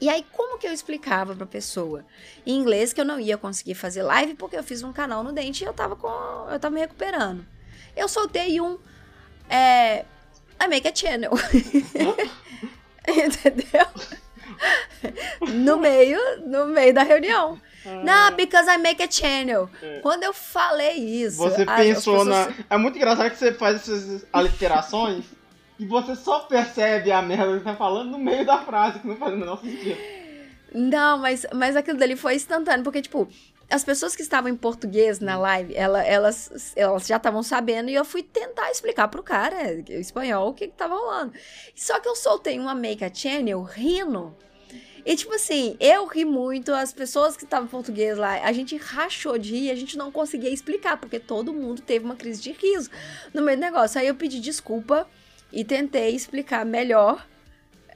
E 0.00 0.08
aí, 0.08 0.24
como 0.32 0.58
que 0.58 0.66
eu 0.66 0.72
explicava 0.72 1.34
pra 1.34 1.44
pessoa 1.46 2.04
em 2.46 2.54
inglês 2.56 2.92
que 2.92 3.00
eu 3.00 3.04
não 3.04 3.18
ia 3.18 3.36
conseguir 3.36 3.74
fazer 3.74 4.02
live 4.02 4.34
porque 4.34 4.56
eu 4.56 4.62
fiz 4.62 4.82
um 4.82 4.92
canal 4.92 5.24
no 5.24 5.32
dente 5.32 5.64
e 5.64 5.66
eu 5.66 5.72
tava 5.74 5.96
com. 5.96 6.08
Eu 6.50 6.58
tava 6.60 6.70
me 6.74 6.80
recuperando. 6.80 7.44
Eu 7.96 8.08
soltei 8.08 8.60
um. 8.60 8.78
É. 9.50 10.04
I 10.62 10.68
make 10.68 10.86
a 10.88 10.94
channel. 10.94 11.32
Entendeu? 13.06 13.86
No 15.48 15.78
meio, 15.78 16.18
no 16.46 16.66
meio 16.66 16.92
da 16.92 17.02
reunião. 17.02 17.60
Não, 18.04 18.34
because 18.34 18.68
I 18.68 18.76
make 18.76 19.02
a 19.02 19.10
channel. 19.10 19.70
É. 19.82 20.00
Quando 20.00 20.24
eu 20.24 20.32
falei 20.34 20.92
isso. 20.96 21.36
Você 21.38 21.62
as- 21.62 21.68
as 21.68 21.76
pensou 21.76 22.24
na. 22.24 22.46
pessoas- 22.46 22.66
É 22.68 22.76
muito 22.76 22.96
engraçado 22.96 23.30
que 23.30 23.36
você 23.38 23.52
faz 23.54 23.76
essas 23.76 24.26
aliterações 24.32 25.24
e 25.78 25.86
você 25.86 26.14
só 26.16 26.40
percebe 26.40 27.12
a 27.12 27.22
merda 27.22 27.46
que 27.52 27.58
você 27.58 27.64
tá 27.64 27.76
falando 27.76 28.10
no 28.10 28.18
meio 28.18 28.44
da 28.44 28.58
frase, 28.58 28.98
que 29.00 29.06
não 29.06 29.16
faz 29.16 29.34
o 29.34 29.36
menor 29.36 29.60
sentido. 29.60 29.98
Não, 30.74 31.18
mas, 31.18 31.46
mas 31.54 31.76
aquilo 31.76 31.98
dali 31.98 32.16
foi 32.16 32.34
instantâneo, 32.34 32.84
porque, 32.84 33.00
tipo, 33.00 33.26
as 33.70 33.84
pessoas 33.84 34.14
que 34.16 34.22
estavam 34.22 34.50
em 34.50 34.56
português 34.56 35.18
na 35.20 35.38
live, 35.38 35.74
ela- 35.74 36.04
elas, 36.04 36.72
elas 36.76 37.06
já 37.06 37.16
estavam 37.16 37.42
sabendo 37.42 37.88
e 37.90 37.94
eu 37.94 38.04
fui 38.04 38.22
tentar 38.22 38.70
explicar 38.70 39.08
pro 39.08 39.22
cara, 39.22 39.74
em 39.74 39.84
espanhol, 40.00 40.48
o 40.50 40.54
que 40.54 40.66
que 40.68 40.74
tava 40.74 40.94
rolando. 40.94 41.32
Só 41.74 41.98
que 42.00 42.08
eu 42.08 42.16
soltei 42.16 42.58
uma 42.58 42.74
make 42.74 43.04
a 43.04 43.12
channel 43.12 43.62
rindo. 43.62 44.34
E, 45.06 45.16
tipo 45.16 45.32
assim, 45.34 45.74
eu 45.80 46.04
ri 46.06 46.24
muito, 46.24 46.72
as 46.74 46.92
pessoas 46.92 47.34
que 47.34 47.44
estavam 47.44 47.66
em 47.66 47.70
português 47.70 48.18
lá, 48.18 48.44
a 48.44 48.52
gente 48.52 48.76
rachou 48.76 49.38
de 49.38 49.54
rir, 49.54 49.70
a 49.70 49.74
gente 49.74 49.96
não 49.96 50.12
conseguia 50.12 50.50
explicar, 50.50 50.98
porque 50.98 51.18
todo 51.18 51.52
mundo 51.52 51.80
teve 51.80 52.04
uma 52.04 52.16
crise 52.16 52.42
de 52.42 52.52
riso 52.52 52.90
no 53.32 53.40
meio 53.40 53.56
do 53.56 53.60
negócio. 53.62 53.98
Aí 53.98 54.06
eu 54.06 54.14
pedi 54.14 54.38
desculpa 54.38 55.08
e 55.52 55.64
tentei 55.64 56.14
explicar 56.14 56.64
melhor 56.64 57.26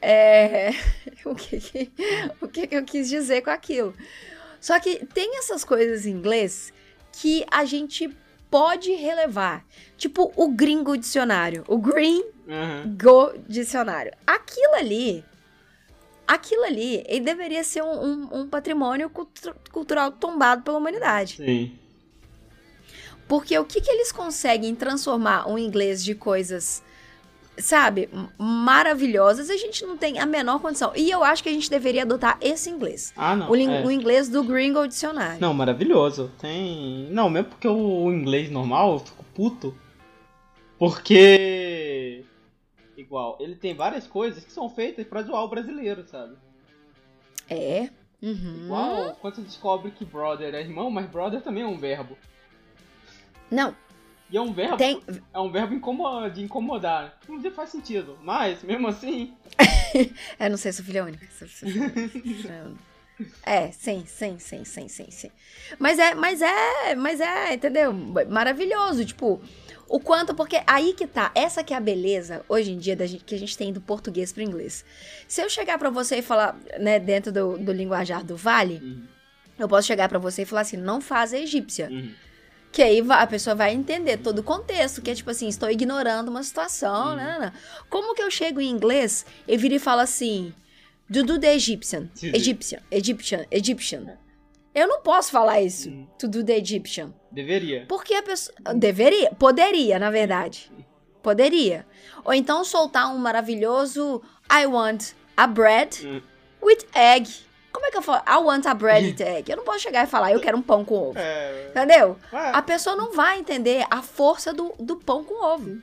é, 0.01 0.71
o, 1.25 1.35
que, 1.35 1.61
que- 1.61 1.93
o 2.41 2.49
que, 2.49 2.67
que 2.67 2.77
eu 2.77 2.85
quis 2.85 3.09
dizer 3.09 3.43
com 3.43 3.51
aquilo. 3.51 3.95
Só 4.61 4.79
que 4.81 5.05
tem 5.07 5.39
essas 5.39 5.65
coisas 5.65 6.07
em 6.07 6.11
inglês 6.11 6.73
que 7.13 7.45
a 7.51 7.65
gente 7.65 8.09
pode 8.51 8.93
relevar. 8.93 9.65
Tipo 9.97 10.33
o 10.37 10.49
gringo 10.49 10.97
dicionário, 10.97 11.65
o 11.69 11.79
green 11.79 12.25
Uhum. 12.47 12.97
go 13.01 13.33
dicionário. 13.49 14.13
Aquilo 14.27 14.75
ali, 14.75 15.25
aquilo 16.27 16.65
ali, 16.65 17.05
ele 17.07 17.21
deveria 17.21 17.63
ser 17.63 17.83
um, 17.83 18.05
um- 18.05 18.29
um 18.41 18.49
patrimônio 18.49 19.09
cultu- 19.09 19.55
cultural 19.71 20.11
tombado 20.11 20.63
pela 20.63 20.77
humanidade. 20.79 21.37
Sim. 21.37 21.79
Porque 23.29 23.57
o 23.59 23.65
que, 23.65 23.81
que 23.81 23.91
eles 23.91 24.11
conseguem 24.13 24.75
transformar 24.75 25.49
o 25.49 25.57
inglês 25.59 26.05
de 26.05 26.15
coisas, 26.15 26.83
sabe, 27.59 28.09
maravilhosas, 28.39 29.51
a 29.51 29.57
gente 29.57 29.85
não 29.85 29.97
tem 29.97 30.19
a 30.19 30.27
menor 30.27 30.61
condição. 30.61 30.93
E 30.97 31.11
eu 31.11 31.23
acho 31.23 31.43
que 31.43 31.49
a 31.49 31.53
gente 31.53 31.69
deveria 31.71 32.03
adotar 32.03 32.39
esse 32.41 32.71
inglês. 32.71 33.13
Ah, 33.17 33.37
não. 33.37 33.51
O, 33.51 33.57
é. 33.57 33.85
o 33.85 33.91
inglês 33.91 34.29
do 34.29 34.43
Gringo 34.43 34.87
Dicionário. 34.87 35.41
Não, 35.41 35.53
maravilhoso. 35.53 36.31
Tem. 36.41 37.09
Não, 37.11 37.29
mesmo 37.29 37.51
porque 37.51 37.69
o 37.69 38.11
inglês 38.11 38.51
normal 38.51 38.95
eu 38.95 38.99
fico 39.01 39.25
puto. 39.35 39.77
Porque. 40.79 42.25
Igual, 42.97 43.37
ele 43.41 43.55
tem 43.55 43.75
várias 43.75 44.07
coisas 44.07 44.45
que 44.45 44.53
são 44.53 44.69
feitas 44.69 45.07
pra 45.07 45.23
zoar 45.23 45.45
o 45.45 45.49
brasileiro, 45.49 46.05
sabe? 46.07 46.37
É. 47.49 47.91
Uhum. 48.23 48.65
Igual 48.65 49.17
quando 49.21 49.37
você 49.37 49.43
descobre 49.43 49.91
que 49.91 50.05
brother 50.05 50.55
é 50.55 50.61
irmão, 50.61 50.91
mas 50.91 51.07
brother 51.07 51.41
também 51.43 51.65
é 51.65 51.67
um 51.67 51.79
verbo. 51.79 52.17
Não, 53.51 53.75
E 54.33 54.37
é 54.39 54.41
um 54.41 54.53
verbo. 54.53 54.79
tem. 54.79 55.01
É 55.35 55.39
um 55.39 55.53
verbo 55.53 55.75
de 56.33 56.43
incomodar. 56.43 57.19
Não 57.29 57.51
faz 57.51 57.69
sentido. 57.71 58.19
Mas, 58.23 58.62
mesmo 58.62 58.89
assim. 58.89 59.35
É, 60.39 60.49
não 60.49 60.57
sei, 60.57 60.73
sou 60.73 60.83
filha 60.83 61.05
única. 61.05 61.27
Sou- 61.39 61.47
sou- 61.47 61.69
sou- 61.69 63.27
É, 63.45 63.71
sim, 63.73 64.05
sim, 64.07 64.39
sim, 64.39 64.65
sim, 64.65 64.89
sim, 64.89 65.11
sim. 65.11 65.31
Mas 65.79 65.99
é, 65.99 66.15
mas 66.15 66.41
é, 66.41 66.95
mas 66.95 67.21
é, 67.21 67.53
entendeu? 67.53 67.93
Maravilhoso, 67.93 69.05
tipo, 69.05 69.39
o 69.87 70.01
quanto, 70.01 70.35
porque 70.35 70.62
aí 70.67 70.95
que 70.95 71.07
tá, 71.07 71.31
essa 71.35 71.62
que 71.62 71.75
é 71.75 71.77
a 71.77 71.81
beleza, 71.81 72.43
hoje 72.49 72.73
em 72.73 72.79
dia, 72.79 72.97
da 72.97 73.07
gente, 73.07 73.23
que 73.23 73.35
a 73.35 73.39
gente 73.39 73.57
tem 73.57 73.71
do 73.71 73.83
português 73.83 74.33
pro 74.33 74.43
inglês. 74.43 74.83
Se 75.29 75.43
eu 75.43 75.51
chegar 75.51 75.79
pra 75.79 75.91
você 75.91 76.17
e 76.17 76.23
falar, 76.23 76.59
né, 76.81 76.99
dentro 76.99 77.31
do, 77.31 77.59
do 77.59 77.71
linguajar 77.71 78.25
do 78.25 78.35
Vale, 78.35 78.81
Uhum, 78.83 79.05
eu 79.59 79.69
posso 79.69 79.87
chegar 79.87 80.09
pra 80.09 80.19
você 80.19 80.43
e 80.43 80.47
falar 80.47 80.62
assim, 80.62 80.79
não 80.79 81.03
faz 81.03 81.35
a 81.35 81.39
egípcia. 81.39 81.89
uhum. 81.91 82.12
Que 82.73 82.83
aí 82.83 83.02
a 83.11 83.26
pessoa 83.26 83.55
vai 83.55 83.73
entender 83.75 84.17
todo 84.17 84.38
o 84.38 84.43
contexto, 84.43 85.02
que 85.02 85.11
é 85.11 85.14
tipo 85.14 85.31
assim, 85.31 85.47
estou 85.47 85.71
ignorando 85.71 86.29
uma 86.31 86.43
situação, 86.43 87.11
Uhum. 87.11 87.17
né. 87.17 87.52
Como 87.91 88.14
que 88.14 88.23
eu 88.23 88.31
chego 88.31 88.61
em 88.61 88.71
inglês 88.71 89.26
e 89.47 89.57
viro 89.59 89.75
e 89.75 89.79
falo 89.79 90.00
assim, 90.00 90.55
do 91.09 91.23
do 91.23 91.38
the 91.38 91.55
Egyptian. 91.55 92.09
Egyptian, 92.23 92.81
Egyptian, 92.91 93.45
Egyptian. 93.50 94.19
Eu 94.75 94.88
não 94.88 95.02
posso 95.02 95.31
falar 95.31 95.61
isso, 95.61 95.91
to 96.19 96.26
do 96.26 96.43
the 96.43 96.57
Egyptian. 96.57 97.12
Deveria. 97.31 97.85
Porque 97.87 98.14
a 98.14 98.23
pessoa. 98.23 98.55
Deveria, 98.75 99.31
poderia, 99.35 99.99
na 99.99 100.11
verdade. 100.11 100.73
Poderia. 101.23 101.87
Ou 102.25 102.33
então 102.33 102.64
soltar 102.64 103.14
um 103.14 103.19
maravilhoso 103.19 104.23
I 104.50 104.67
want 104.67 105.12
a 105.37 105.47
bread 105.47 105.91
Hum. 106.07 106.23
with 106.62 106.79
egg. 106.95 107.29
Como 107.83 107.89
é 107.89 107.91
que 107.91 107.99
eu 107.99 108.03
falo? 108.03 108.23
I 108.29 108.37
want 108.37 108.65
a 108.65 108.75
bread 108.75 109.21
egg. 109.21 109.51
Eu 109.51 109.57
não 109.57 109.65
posso 109.65 109.81
chegar 109.81 110.05
e 110.05 110.07
falar, 110.07 110.31
eu 110.31 110.39
quero 110.39 110.57
um 110.57 110.62
pão 110.62 110.85
com 110.85 111.09
ovo. 111.09 111.19
É. 111.19 111.67
Entendeu? 111.71 112.17
Ué, 112.33 112.51
A 112.55 112.62
pessoa 112.62 112.95
não 112.95 113.12
vai 113.12 113.41
entender 113.41 113.85
a 113.91 114.01
força 114.01 114.53
do, 114.55 114.73
do 114.79 114.95
pão 114.99 115.25
com 115.25 115.45
ovo. 115.45 115.83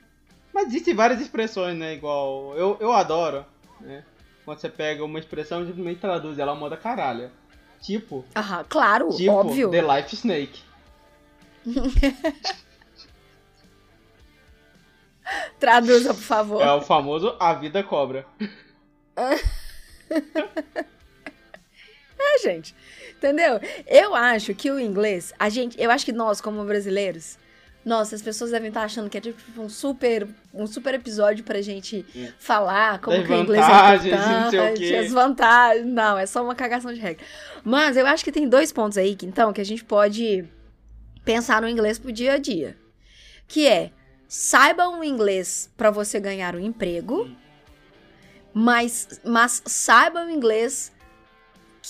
Mas 0.50 0.68
existem 0.68 0.94
várias 0.94 1.20
expressões, 1.20 1.76
né? 1.76 1.92
Igual. 1.92 2.56
Eu, 2.56 2.78
eu 2.80 2.90
adoro, 2.90 3.44
né? 3.82 4.02
Quando 4.46 4.58
você 4.60 4.70
pega 4.70 5.04
uma 5.04 5.18
expressão 5.18 5.62
e 5.62 5.66
simplesmente 5.66 6.00
traduz 6.00 6.38
ela 6.38 6.54
moda 6.54 6.74
caralho. 6.74 7.30
Tipo, 7.82 8.24
Aham, 8.34 8.64
claro, 8.66 9.10
tipo, 9.10 9.30
óbvio. 9.30 9.70
The 9.70 9.82
Life 9.82 10.14
Snake. 10.14 10.62
Traduza, 15.60 16.14
por 16.14 16.22
favor. 16.22 16.62
É 16.62 16.72
o 16.72 16.80
famoso 16.80 17.36
A 17.38 17.52
Vida 17.52 17.82
Cobra. 17.82 18.24
É, 22.34 22.38
gente. 22.38 22.74
Entendeu? 23.16 23.60
Eu 23.86 24.14
acho 24.14 24.54
que 24.54 24.70
o 24.70 24.78
inglês, 24.78 25.32
a 25.38 25.48
gente, 25.48 25.80
eu 25.80 25.90
acho 25.90 26.04
que 26.04 26.12
nós, 26.12 26.40
como 26.40 26.64
brasileiros, 26.64 27.38
nossa, 27.84 28.14
as 28.14 28.20
pessoas 28.22 28.50
devem 28.50 28.68
estar 28.68 28.82
achando 28.82 29.08
que 29.08 29.16
é 29.16 29.20
tipo 29.20 29.38
um 29.60 29.68
super, 29.68 30.28
um 30.52 30.66
super 30.66 30.94
episódio 30.94 31.42
pra 31.42 31.62
gente 31.62 32.04
Hum. 32.14 32.28
falar 32.38 33.00
como 33.00 33.24
que 33.24 33.32
o 33.32 33.36
inglês 33.42 33.64
é 33.66 33.94
importante, 33.96 34.92
o 34.94 34.98
as 35.00 35.12
vantagens. 35.12 35.86
Não, 35.86 36.18
é 36.18 36.26
só 36.26 36.44
uma 36.44 36.54
cagação 36.54 36.92
de 36.92 37.00
regra. 37.00 37.24
Mas 37.64 37.96
eu 37.96 38.06
acho 38.06 38.22
que 38.22 38.30
tem 38.30 38.48
dois 38.48 38.70
pontos 38.70 38.98
aí, 38.98 39.16
que, 39.16 39.24
então, 39.24 39.52
que 39.52 39.60
a 39.60 39.64
gente 39.64 39.82
pode 39.84 40.44
pensar 41.24 41.62
no 41.62 41.68
inglês 41.68 41.98
pro 41.98 42.12
dia 42.12 42.34
a 42.34 42.38
dia. 42.38 42.76
Que 43.48 43.66
é, 43.66 43.90
saiba 44.28 44.88
um 44.88 45.02
inglês 45.02 45.70
pra 45.76 45.90
você 45.90 46.20
ganhar 46.20 46.54
um 46.54 46.60
emprego, 46.60 47.30
mas, 48.52 49.20
mas 49.24 49.62
saiba 49.66 50.20
um 50.20 50.30
inglês 50.30 50.92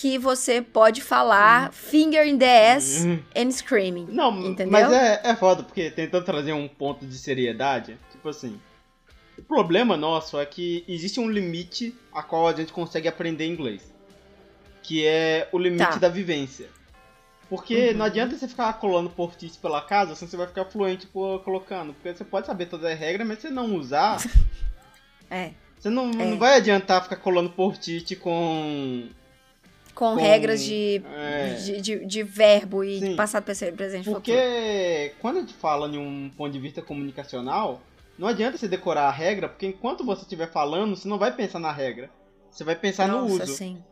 que 0.01 0.17
você 0.17 0.63
pode 0.63 1.03
falar 1.03 1.73
finger 1.73 2.27
in 2.27 2.39
the 2.39 2.73
ass 2.75 3.05
Hum. 3.05 3.19
and 3.37 3.51
screaming. 3.51 4.07
Não, 4.09 4.31
Entendeu? 4.47 4.73
mas 4.73 4.91
é, 4.91 5.21
é 5.23 5.37
foda, 5.37 5.63
porque 5.63 5.91
tentando 5.91 6.25
trazer 6.25 6.55
um 6.55 6.67
ponto 6.67 7.05
de 7.05 7.19
seriedade, 7.19 7.99
tipo 8.11 8.27
assim. 8.31 8.59
O 9.37 9.43
problema 9.43 9.99
nosso 9.99 10.39
é 10.39 10.47
que 10.47 10.85
existe 10.89 11.21
um 11.21 11.29
limite 11.29 11.95
a 12.15 12.23
qual 12.23 12.49
a 12.49 12.53
gente 12.55 12.73
consegue 12.73 13.09
aprender 13.09 13.47
inglês. 13.47 13.93
Que 14.83 15.07
é 15.07 15.49
o 15.53 15.59
limite 15.59 15.85
Tá. 15.85 15.97
da 15.99 16.09
vivência. 16.09 16.69
Porque 17.51 17.91
uhum. 17.91 17.99
não 17.99 18.07
adianta 18.07 18.37
você 18.37 18.49
ficar 18.49 18.73
colando 18.75 19.11
portis 19.11 19.57
pela 19.57 19.83
casa, 19.83 20.15
senão 20.15 20.31
você 20.31 20.37
vai 20.37 20.47
ficar 20.47 20.65
fluente 20.65 21.07
por, 21.07 21.41
colocando. 21.41 21.93
Porque 21.93 22.15
você 22.15 22.25
pode 22.25 22.47
saber 22.47 22.67
todas 22.67 22.91
as 22.91 22.99
regras, 22.99 23.27
mas 23.27 23.39
se 23.39 23.49
você 23.49 23.55
não 23.55 23.75
usar. 23.75 24.17
é. 25.31 25.51
Você 25.79 25.91
não, 25.91 26.11
é. 26.11 26.25
não 26.25 26.39
vai 26.39 26.57
adiantar 26.57 27.03
ficar 27.03 27.17
colando 27.17 27.51
portite 27.51 28.17
com. 28.17 29.09
Com, 30.01 30.15
com 30.15 30.23
regras 30.23 30.65
de, 30.65 31.03
é. 31.15 31.55
de, 31.57 31.81
de, 31.83 32.07
de, 32.07 32.23
verbo 32.23 32.83
e 32.83 33.01
Sim. 33.01 33.17
passado, 33.17 33.45
presente 33.45 34.09
Porque 34.09 34.33
futuro. 34.33 35.21
quando 35.21 35.37
a 35.37 35.41
gente 35.41 35.53
fala 35.53 35.87
em 35.89 35.99
um 35.99 36.31
ponto 36.35 36.51
de 36.51 36.59
vista 36.59 36.81
comunicacional, 36.81 37.83
não 38.19 38.27
adianta 38.27 38.57
você 38.57 38.67
decorar 38.67 39.09
a 39.09 39.11
regra, 39.11 39.47
porque 39.47 39.67
enquanto 39.67 40.03
você 40.03 40.23
estiver 40.23 40.51
falando, 40.51 40.97
você 40.97 41.07
não 41.07 41.19
vai 41.19 41.37
pensar 41.37 41.59
na 41.59 41.71
regra. 41.71 42.09
Você 42.51 42.65
vai 42.65 42.77
pensar 42.77 43.09
Nossa, 43.09 43.29
no 43.29 43.43
uso. 43.43 43.53
Sim. 43.53 43.85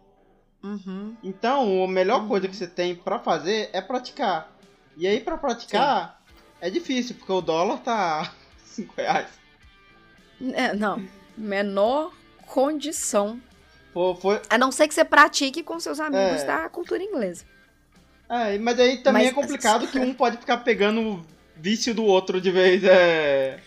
Uhum. 0.64 1.14
Então, 1.22 1.84
a 1.84 1.86
melhor 1.86 2.22
uhum. 2.22 2.28
coisa 2.28 2.48
que 2.48 2.56
você 2.56 2.66
tem 2.66 2.94
para 2.94 3.18
fazer 3.18 3.68
é 3.74 3.82
praticar. 3.82 4.50
E 4.96 5.06
aí, 5.06 5.20
para 5.20 5.36
praticar, 5.36 6.22
Sim. 6.26 6.34
é 6.62 6.70
difícil, 6.70 7.16
porque 7.16 7.32
o 7.32 7.42
dólar 7.42 7.80
tá 7.80 8.32
5 8.64 8.94
reais. 8.96 9.28
É, 10.54 10.72
não. 10.72 11.06
Menor 11.36 12.14
condição. 12.46 13.38
Foi, 13.92 14.14
foi... 14.16 14.42
A 14.48 14.58
não 14.58 14.70
ser 14.70 14.88
que 14.88 14.94
você 14.94 15.04
pratique 15.04 15.62
com 15.62 15.78
seus 15.80 16.00
amigos 16.00 16.42
é. 16.42 16.46
da 16.46 16.68
cultura 16.68 17.02
inglesa. 17.02 17.44
É, 18.28 18.58
mas 18.58 18.78
aí 18.78 18.98
também 18.98 19.24
mas... 19.24 19.32
é 19.32 19.34
complicado 19.34 19.86
que 19.86 19.98
um 20.00 20.12
pode 20.12 20.36
ficar 20.36 20.58
pegando 20.58 21.00
o 21.00 21.26
vício 21.56 21.94
do 21.94 22.04
outro 22.04 22.40
de 22.40 22.50
vez. 22.50 22.84
É... 22.84 23.58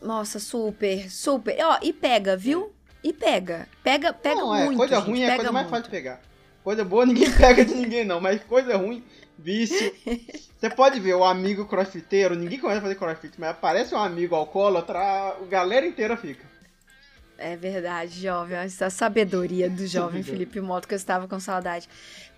Nossa, 0.00 0.38
super, 0.38 1.10
super. 1.10 1.56
Ó, 1.64 1.78
e 1.82 1.92
pega, 1.92 2.36
viu? 2.36 2.72
E 3.02 3.12
pega. 3.12 3.68
Pega, 3.82 4.12
pega 4.12 4.40
não, 4.40 4.54
é, 4.54 4.64
muito. 4.64 4.78
Coisa 4.78 4.96
gente, 4.96 5.06
ruim 5.06 5.22
é 5.22 5.36
coisa 5.36 5.52
mais 5.52 5.68
fácil 5.68 5.84
de 5.84 5.90
pegar. 5.90 6.20
Coisa 6.64 6.84
boa 6.84 7.06
ninguém 7.06 7.30
pega 7.32 7.64
de 7.64 7.74
ninguém, 7.74 8.04
não. 8.04 8.20
Mas 8.20 8.42
coisa 8.44 8.76
ruim, 8.76 9.02
vício. 9.38 9.92
Você 10.58 10.68
pode 10.68 10.98
ver 10.98 11.14
o 11.14 11.24
amigo 11.24 11.66
crossfiteiro, 11.66 12.34
ninguém 12.34 12.58
começa 12.58 12.80
a 12.80 12.82
fazer 12.82 12.96
crossfit, 12.96 13.34
mas 13.38 13.50
aparece 13.50 13.94
um 13.94 13.98
amigo 13.98 14.34
alcoólatra, 14.34 14.98
a 14.98 15.36
galera 15.48 15.86
inteira 15.86 16.16
fica. 16.16 16.44
É 17.38 17.56
verdade, 17.56 18.20
jovem. 18.20 18.58
Essa 18.58 18.90
sabedoria 18.90 19.70
do 19.70 19.86
jovem 19.86 20.22
Felipe 20.24 20.60
Moto 20.60 20.88
que 20.88 20.94
eu 20.94 20.96
estava 20.96 21.26
com 21.28 21.38
saudade. 21.38 21.88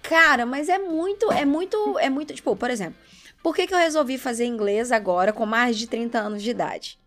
Cara, 0.03 0.47
mas 0.47 0.69
é 0.69 0.79
muito, 0.79 1.33
é 1.33 1.45
muito, 1.45 1.99
é 1.99 2.11
muito. 2.11 2.35
Tipo, 2.35 2.55
por 2.55 2.71
exemplo, 2.71 2.99
por 3.43 3.57
que, 3.57 3.67
que 3.67 3.75
eu 3.75 3.79
resolvi 3.79 4.19
fazer 4.19 4.45
inglês 4.45 4.93
agora 4.93 5.33
com 5.33 5.47
mais 5.47 5.79
de 5.79 5.87
30 5.87 6.19
anos 6.19 6.43
de 6.43 6.51
idade? 6.51 7.01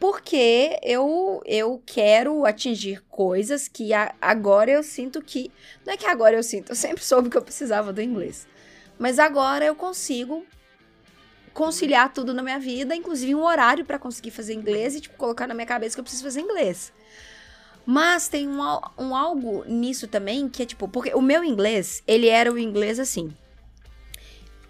porque 0.00 0.80
eu 0.82 1.42
eu 1.44 1.80
quero 1.84 2.46
atingir 2.46 3.02
coisas 3.10 3.68
que 3.68 3.92
a, 3.92 4.14
agora 4.18 4.70
eu 4.70 4.82
sinto 4.82 5.20
que 5.20 5.52
não 5.84 5.92
é 5.92 5.96
que 5.96 6.06
agora 6.06 6.34
eu 6.34 6.42
sinto, 6.42 6.70
eu 6.70 6.74
sempre 6.74 7.04
soube 7.04 7.28
que 7.28 7.36
eu 7.36 7.42
precisava 7.42 7.92
do 7.92 8.00
inglês. 8.00 8.48
Mas 8.98 9.18
agora 9.18 9.64
eu 9.64 9.74
consigo 9.74 10.44
conciliar 11.52 12.12
tudo 12.14 12.32
na 12.32 12.42
minha 12.42 12.58
vida, 12.58 12.96
inclusive 12.96 13.34
um 13.34 13.44
horário 13.44 13.84
para 13.84 13.98
conseguir 13.98 14.30
fazer 14.30 14.54
inglês 14.54 14.94
e 14.94 15.00
tipo 15.02 15.18
colocar 15.18 15.46
na 15.46 15.52
minha 15.52 15.66
cabeça 15.66 15.94
que 15.94 16.00
eu 16.00 16.04
preciso 16.04 16.24
fazer 16.24 16.40
inglês. 16.40 16.92
Mas 17.86 18.28
tem 18.28 18.46
um, 18.46 18.60
um 18.98 19.16
algo 19.16 19.64
nisso 19.66 20.06
também 20.06 20.48
que 20.48 20.62
é 20.62 20.66
tipo, 20.66 20.86
porque 20.88 21.14
o 21.14 21.22
meu 21.22 21.42
inglês, 21.42 22.02
ele 22.06 22.28
era 22.28 22.52
o 22.52 22.58
inglês 22.58 22.98
assim. 22.98 23.32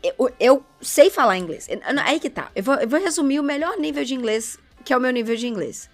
Eu, 0.02 0.33
eu 0.40 0.64
sei 0.81 1.11
falar 1.11 1.37
inglês. 1.37 1.69
Aí 2.05 2.19
que 2.19 2.31
tá. 2.31 2.50
Eu 2.55 2.62
vou, 2.62 2.75
eu 2.76 2.88
vou 2.88 3.00
resumir 3.00 3.38
o 3.38 3.43
melhor 3.43 3.76
nível 3.79 4.05
de 4.05 4.14
inglês 4.14 4.59
que 4.85 4.93
é 4.93 4.97
o 4.97 5.00
meu 5.00 5.11
nível 5.11 5.37
de 5.37 5.47
inglês. 5.47 5.90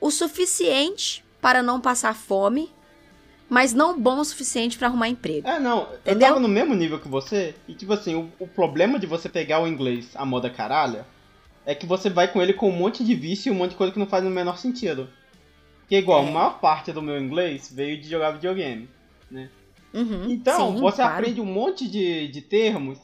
O 0.00 0.10
suficiente 0.10 1.24
para 1.40 1.62
não 1.62 1.80
passar 1.80 2.14
fome, 2.14 2.70
mas 3.48 3.72
não 3.72 3.98
bom 3.98 4.18
o 4.18 4.24
suficiente 4.24 4.78
para 4.78 4.88
arrumar 4.88 5.08
emprego. 5.08 5.48
É, 5.48 5.58
não. 5.58 5.88
Entendeu? 5.94 6.28
Eu 6.28 6.34
tava 6.34 6.40
no 6.40 6.48
mesmo 6.48 6.74
nível 6.74 7.00
que 7.00 7.08
você, 7.08 7.54
e 7.66 7.74
tipo 7.74 7.92
assim, 7.92 8.14
o, 8.14 8.30
o 8.38 8.46
problema 8.46 8.98
de 8.98 9.06
você 9.06 9.28
pegar 9.28 9.60
o 9.60 9.66
inglês 9.66 10.10
a 10.14 10.24
moda 10.24 10.50
caralha 10.50 11.06
é 11.66 11.74
que 11.74 11.86
você 11.86 12.08
vai 12.08 12.28
com 12.28 12.40
ele 12.40 12.52
com 12.52 12.68
um 12.68 12.76
monte 12.76 13.04
de 13.04 13.14
vício 13.14 13.50
e 13.50 13.54
um 13.54 13.58
monte 13.58 13.70
de 13.70 13.76
coisa 13.76 13.92
que 13.92 13.98
não 13.98 14.06
faz 14.06 14.24
o 14.24 14.30
menor 14.30 14.58
sentido. 14.58 15.08
Que 15.90 15.96
é 15.96 15.98
igual, 15.98 16.24
é. 16.24 16.28
a 16.28 16.30
maior 16.30 16.60
parte 16.60 16.92
do 16.92 17.02
meu 17.02 17.20
inglês 17.20 17.68
veio 17.68 18.00
de 18.00 18.08
jogar 18.08 18.30
videogame, 18.30 18.88
né? 19.28 19.50
Uhum, 19.92 20.30
então, 20.30 20.72
sim, 20.72 20.80
você 20.80 21.02
claro. 21.02 21.14
aprende 21.14 21.40
um 21.40 21.44
monte 21.44 21.88
de, 21.88 22.28
de 22.28 22.40
termos 22.40 22.96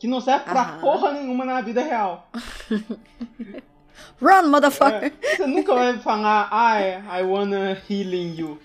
que 0.00 0.06
não 0.06 0.22
serve 0.22 0.46
pra 0.46 0.72
uhum. 0.72 0.80
porra 0.80 1.12
nenhuma 1.12 1.44
na 1.44 1.60
vida 1.60 1.82
real. 1.82 2.26
Run, 4.18 4.48
motherfucker! 4.48 5.12
É, 5.20 5.36
você 5.36 5.46
nunca 5.46 5.74
vai 5.74 5.98
falar, 5.98 6.48
I, 6.50 7.20
I 7.20 7.22
wanna 7.24 7.76
healing 7.90 8.34
you. 8.38 8.58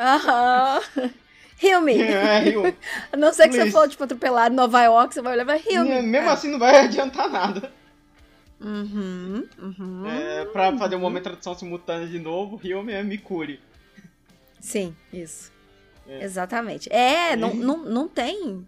Aham. 0.00 0.80
Heal 1.62 1.82
me. 1.82 2.00
É, 2.00 2.48
heal. 2.48 2.74
A 3.12 3.16
não 3.18 3.30
ser 3.32 3.44
que 3.44 3.56
Please. 3.56 3.70
você 3.70 3.78
for, 3.78 3.88
tipo, 3.88 4.04
atropelado 4.04 4.54
em 4.54 4.56
Nova 4.56 4.82
York, 4.82 5.12
você 5.12 5.20
vai 5.20 5.36
levar 5.36 5.60
heal 5.66 5.84
me. 5.84 6.00
Mesmo 6.00 6.28
é. 6.30 6.32
assim 6.32 6.50
não 6.50 6.58
vai 6.58 6.76
adiantar 6.80 7.28
nada. 7.28 7.70
Uhum, 8.64 9.46
uhum. 9.58 10.06
É, 10.06 10.46
pra 10.46 10.76
fazer 10.78 10.96
uma 10.96 11.20
tradução 11.20 11.54
simultânea 11.54 12.08
de 12.08 12.18
novo, 12.18 12.58
heal 12.64 12.82
me 12.82 12.92
é 12.92 13.02
me 13.02 13.18
cure. 13.18 13.60
Sim, 14.58 14.96
isso. 15.12 15.52
É. 16.08 16.24
Exatamente. 16.24 16.90
É, 16.92 17.36
não, 17.36 17.54
não, 17.54 17.84
não 17.84 18.08
tem 18.08 18.66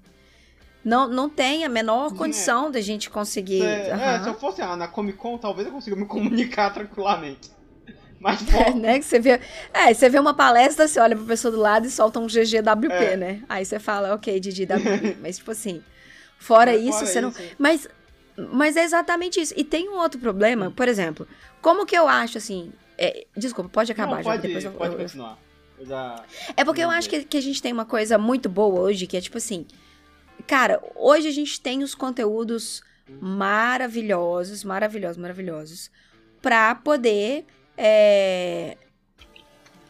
não, 0.86 1.08
não 1.08 1.28
tem 1.28 1.64
a 1.64 1.68
menor 1.68 2.14
condição 2.14 2.68
é. 2.68 2.70
da 2.70 2.80
gente 2.80 3.10
conseguir. 3.10 3.60
É, 3.60 3.92
uhum. 3.92 4.00
é, 4.00 4.22
se 4.22 4.28
eu 4.28 4.34
fosse 4.34 4.62
ah, 4.62 4.76
na 4.76 4.86
Comic 4.86 5.18
Con, 5.18 5.36
talvez 5.36 5.66
eu 5.66 5.74
consiga 5.74 5.96
me 5.96 6.06
comunicar 6.06 6.70
tranquilamente. 6.74 7.50
Mas 8.20 8.40
é, 8.54 8.70
né, 8.78 8.98
que 9.00 9.04
você 9.04 9.18
vê, 9.18 9.40
é, 9.74 9.92
você 9.92 10.08
vê 10.08 10.16
uma 10.18 10.32
palestra, 10.32 10.86
você 10.86 11.00
olha 11.00 11.16
pra 11.16 11.24
pessoa 11.24 11.50
do 11.50 11.58
lado 11.58 11.88
e 11.88 11.90
solta 11.90 12.20
um 12.20 12.28
GGWP, 12.28 12.94
é. 12.94 13.16
né? 13.16 13.42
Aí 13.48 13.64
você 13.64 13.80
fala, 13.80 14.14
ok, 14.14 14.38
DGWP. 14.38 15.16
mas, 15.20 15.38
tipo 15.38 15.50
assim, 15.50 15.82
fora 16.38 16.70
mas 16.70 16.82
isso, 16.82 16.92
fora 16.92 17.06
você 17.06 17.18
isso. 17.18 17.40
não. 17.40 17.48
Mas, 17.58 17.88
mas 18.36 18.76
é 18.76 18.84
exatamente 18.84 19.40
isso. 19.40 19.54
E 19.56 19.64
tem 19.64 19.88
um 19.88 19.98
outro 19.98 20.20
problema, 20.20 20.70
por 20.70 20.88
exemplo, 20.88 21.26
como 21.60 21.86
que 21.86 21.96
eu 21.96 22.06
acho 22.06 22.38
assim. 22.38 22.72
É, 22.98 23.26
desculpa, 23.36 23.68
pode 23.70 23.92
acabar 23.92 24.16
não, 24.16 24.22
já. 24.22 24.30
Pode, 24.30 24.42
depois 24.42 24.64
eu, 24.64 24.72
pode 24.72 24.96
continuar. 24.96 25.38
Já... 25.80 26.24
É 26.56 26.64
porque 26.64 26.80
eu 26.80 26.90
acho 26.90 27.08
que, 27.08 27.24
que 27.24 27.36
a 27.36 27.40
gente 27.40 27.60
tem 27.60 27.72
uma 27.72 27.84
coisa 27.84 28.16
muito 28.16 28.48
boa 28.48 28.80
hoje, 28.80 29.06
que 29.06 29.16
é 29.16 29.20
tipo 29.20 29.38
assim. 29.38 29.66
Cara, 30.46 30.82
hoje 30.94 31.28
a 31.28 31.32
gente 31.32 31.60
tem 31.60 31.82
os 31.82 31.94
conteúdos 31.94 32.82
maravilhosos, 33.20 34.64
maravilhosos, 34.64 35.16
maravilhosos, 35.16 35.90
para 36.42 36.74
poder 36.74 37.46
é, 37.76 38.76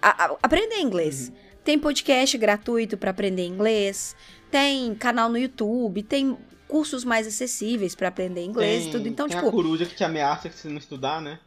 a, 0.00 0.24
a, 0.24 0.36
aprender 0.42 0.78
inglês. 0.78 1.28
Uhum. 1.28 1.34
Tem 1.64 1.78
podcast 1.78 2.38
gratuito 2.38 2.96
para 2.96 3.10
aprender 3.10 3.44
inglês, 3.44 4.14
tem 4.50 4.94
canal 4.94 5.28
no 5.28 5.36
YouTube, 5.36 6.02
tem 6.02 6.36
cursos 6.68 7.04
mais 7.04 7.26
acessíveis 7.26 7.94
para 7.94 8.08
aprender 8.08 8.44
inglês 8.44 8.82
tem, 8.82 8.88
e 8.88 8.92
tudo. 8.92 9.08
Então, 9.08 9.28
tem 9.28 9.36
tipo. 9.36 9.48
a 9.48 9.52
coruja 9.52 9.86
que 9.86 9.94
te 9.94 10.04
ameaça 10.04 10.48
que 10.48 10.56
você 10.56 10.68
não 10.68 10.78
estudar, 10.78 11.20
né? 11.20 11.38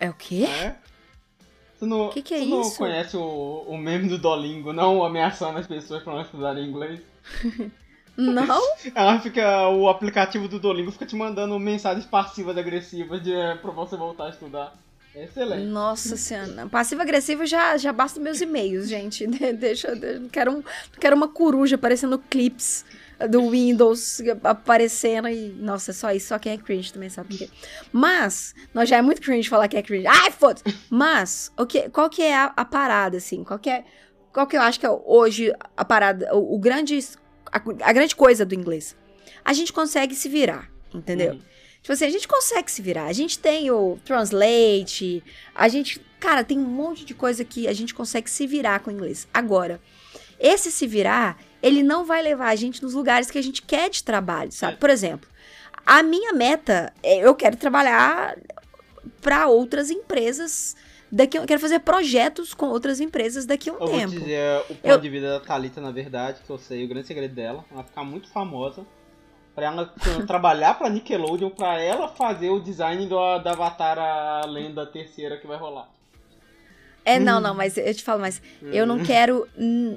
É 0.00 0.10
o 0.10 0.14
quê? 0.14 0.44
É? 0.44 0.76
Você 1.78 1.86
não, 1.86 2.10
que 2.10 2.22
que 2.22 2.34
é 2.34 2.38
você 2.38 2.44
isso? 2.44 2.54
não 2.54 2.70
conhece 2.72 3.16
o, 3.16 3.64
o 3.68 3.78
meme 3.78 4.08
do 4.08 4.18
Dolingo, 4.18 4.72
não 4.72 5.04
ameaçando 5.04 5.58
as 5.58 5.66
pessoas 5.66 6.02
para 6.02 6.14
não 6.14 6.22
estudarem 6.22 6.68
inglês? 6.68 7.00
Não? 8.18 8.60
Ela 8.96 9.20
fica. 9.20 9.68
O 9.68 9.88
aplicativo 9.88 10.48
do 10.48 10.58
Dolingo 10.58 10.90
fica 10.90 11.06
te 11.06 11.14
mandando 11.14 11.56
mensagens 11.56 12.04
passivas 12.04 12.58
agressivas 12.58 13.22
de, 13.22 13.30
pra 13.62 13.70
você 13.70 13.96
voltar 13.96 14.24
a 14.24 14.30
estudar. 14.30 14.74
É 15.14 15.22
excelente. 15.22 15.66
Nossa 15.66 16.16
senhora. 16.16 16.68
Passiva-agressiva 16.68 17.46
já, 17.46 17.76
já 17.76 17.92
basta 17.92 18.18
meus 18.18 18.40
e-mails, 18.40 18.88
gente. 18.88 19.24
Deixa, 19.54 19.88
eu 19.88 20.28
quero, 20.30 20.50
um, 20.50 20.62
quero 20.98 21.14
uma 21.14 21.28
coruja 21.28 21.76
aparecendo 21.76 22.18
clips 22.18 22.84
do 23.28 23.50
Windows 23.50 24.20
aparecendo 24.44 25.28
e. 25.28 25.48
Nossa, 25.50 25.92
só 25.92 26.12
isso. 26.12 26.28
Só 26.28 26.38
quem 26.38 26.52
é 26.52 26.56
cringe 26.56 26.92
também 26.92 27.08
sabe 27.08 27.28
por 27.30 27.38
quê. 27.38 27.50
Mas, 27.92 28.54
nós 28.72 28.88
já 28.88 28.96
é 28.96 29.02
muito 29.02 29.20
cringe 29.20 29.48
falar 29.48 29.68
que 29.68 29.76
é 29.76 29.82
cringe. 29.82 30.06
Ai, 30.06 30.30
foda-se! 30.30 30.64
Mas, 30.90 31.50
o 31.56 31.66
que, 31.66 31.88
qual 31.90 32.08
que 32.08 32.22
é 32.22 32.36
a, 32.36 32.52
a 32.56 32.64
parada, 32.64 33.16
assim? 33.16 33.42
Qual 33.42 33.58
que 33.58 33.70
é 33.70 33.84
qual 34.32 34.46
que 34.46 34.56
eu 34.56 34.60
acho 34.60 34.78
que 34.78 34.86
é 34.86 34.90
hoje 34.90 35.52
a 35.76 35.84
parada, 35.84 36.34
o, 36.34 36.54
o 36.54 36.58
grande, 36.58 36.98
a, 37.50 37.56
a, 37.56 37.92
grande 37.92 38.14
coisa 38.14 38.44
do 38.44 38.54
inglês? 38.54 38.96
A 39.44 39.52
gente 39.52 39.72
consegue 39.72 40.14
se 40.14 40.28
virar, 40.28 40.70
entendeu? 40.94 41.32
Uhum. 41.32 41.40
Tipo 41.82 41.92
assim, 41.92 42.04
a 42.04 42.10
gente 42.10 42.28
consegue 42.28 42.70
se 42.70 42.82
virar. 42.82 43.06
A 43.06 43.12
gente 43.12 43.38
tem 43.38 43.70
o 43.70 43.98
Translate, 44.04 45.24
a 45.54 45.68
gente, 45.68 46.00
cara, 46.20 46.44
tem 46.44 46.58
um 46.58 46.66
monte 46.66 47.04
de 47.04 47.14
coisa 47.14 47.44
que 47.44 47.66
a 47.66 47.72
gente 47.72 47.94
consegue 47.94 48.28
se 48.28 48.46
virar 48.46 48.80
com 48.80 48.90
o 48.90 48.94
inglês. 48.94 49.26
Agora, 49.32 49.80
esse 50.38 50.70
se 50.70 50.86
virar, 50.86 51.42
ele 51.62 51.82
não 51.82 52.04
vai 52.04 52.22
levar 52.22 52.48
a 52.48 52.56
gente 52.56 52.82
nos 52.82 52.94
lugares 52.94 53.30
que 53.30 53.38
a 53.38 53.42
gente 53.42 53.62
quer 53.62 53.90
de 53.90 54.02
trabalho, 54.02 54.52
sabe? 54.52 54.74
É. 54.74 54.76
Por 54.76 54.90
exemplo, 54.90 55.28
a 55.84 56.02
minha 56.02 56.32
meta, 56.32 56.92
é, 57.02 57.18
eu 57.18 57.34
quero 57.34 57.56
trabalhar 57.56 58.36
para 59.20 59.48
outras 59.48 59.90
empresas 59.90 60.76
daqui 61.10 61.38
eu 61.38 61.46
quero 61.46 61.60
fazer 61.60 61.80
projetos 61.80 62.54
com 62.54 62.66
outras 62.66 63.00
empresas 63.00 63.46
daqui 63.46 63.70
a 63.70 63.72
um 63.72 63.78
eu 63.80 63.88
tempo. 63.88 64.10
Vou 64.12 64.20
dizer 64.20 64.60
o 64.60 64.74
ponto 64.74 64.88
eu... 64.88 64.98
de 64.98 65.08
vida 65.08 65.38
da 65.38 65.40
Thalita, 65.40 65.80
na 65.80 65.90
verdade, 65.90 66.40
que 66.44 66.50
eu 66.50 66.58
sei 66.58 66.84
o 66.84 66.88
grande 66.88 67.06
segredo 67.06 67.34
dela. 67.34 67.64
Ela 67.72 67.82
ficar 67.82 68.04
muito 68.04 68.28
famosa. 68.30 68.86
Pra 69.54 69.66
ela 69.66 69.92
trabalhar 70.26 70.74
pra 70.74 70.88
Nickelodeon, 70.88 71.50
pra 71.50 71.80
ela 71.80 72.08
fazer 72.08 72.50
o 72.50 72.60
design 72.60 73.06
do, 73.06 73.38
da 73.38 73.52
Avatar 73.52 73.98
a 73.98 74.46
lenda 74.46 74.86
terceira 74.86 75.36
que 75.38 75.46
vai 75.46 75.58
rolar. 75.58 75.88
É, 77.08 77.18
não, 77.18 77.40
não, 77.40 77.54
mas 77.54 77.76
eu 77.76 77.94
te 77.94 78.02
falo, 78.02 78.20
mas 78.20 78.42
eu 78.62 78.86
não 78.86 79.02
quero. 79.02 79.48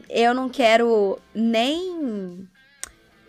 Eu 0.09 0.33
não 0.33 0.47
quero 0.47 1.19
nem. 1.33 2.47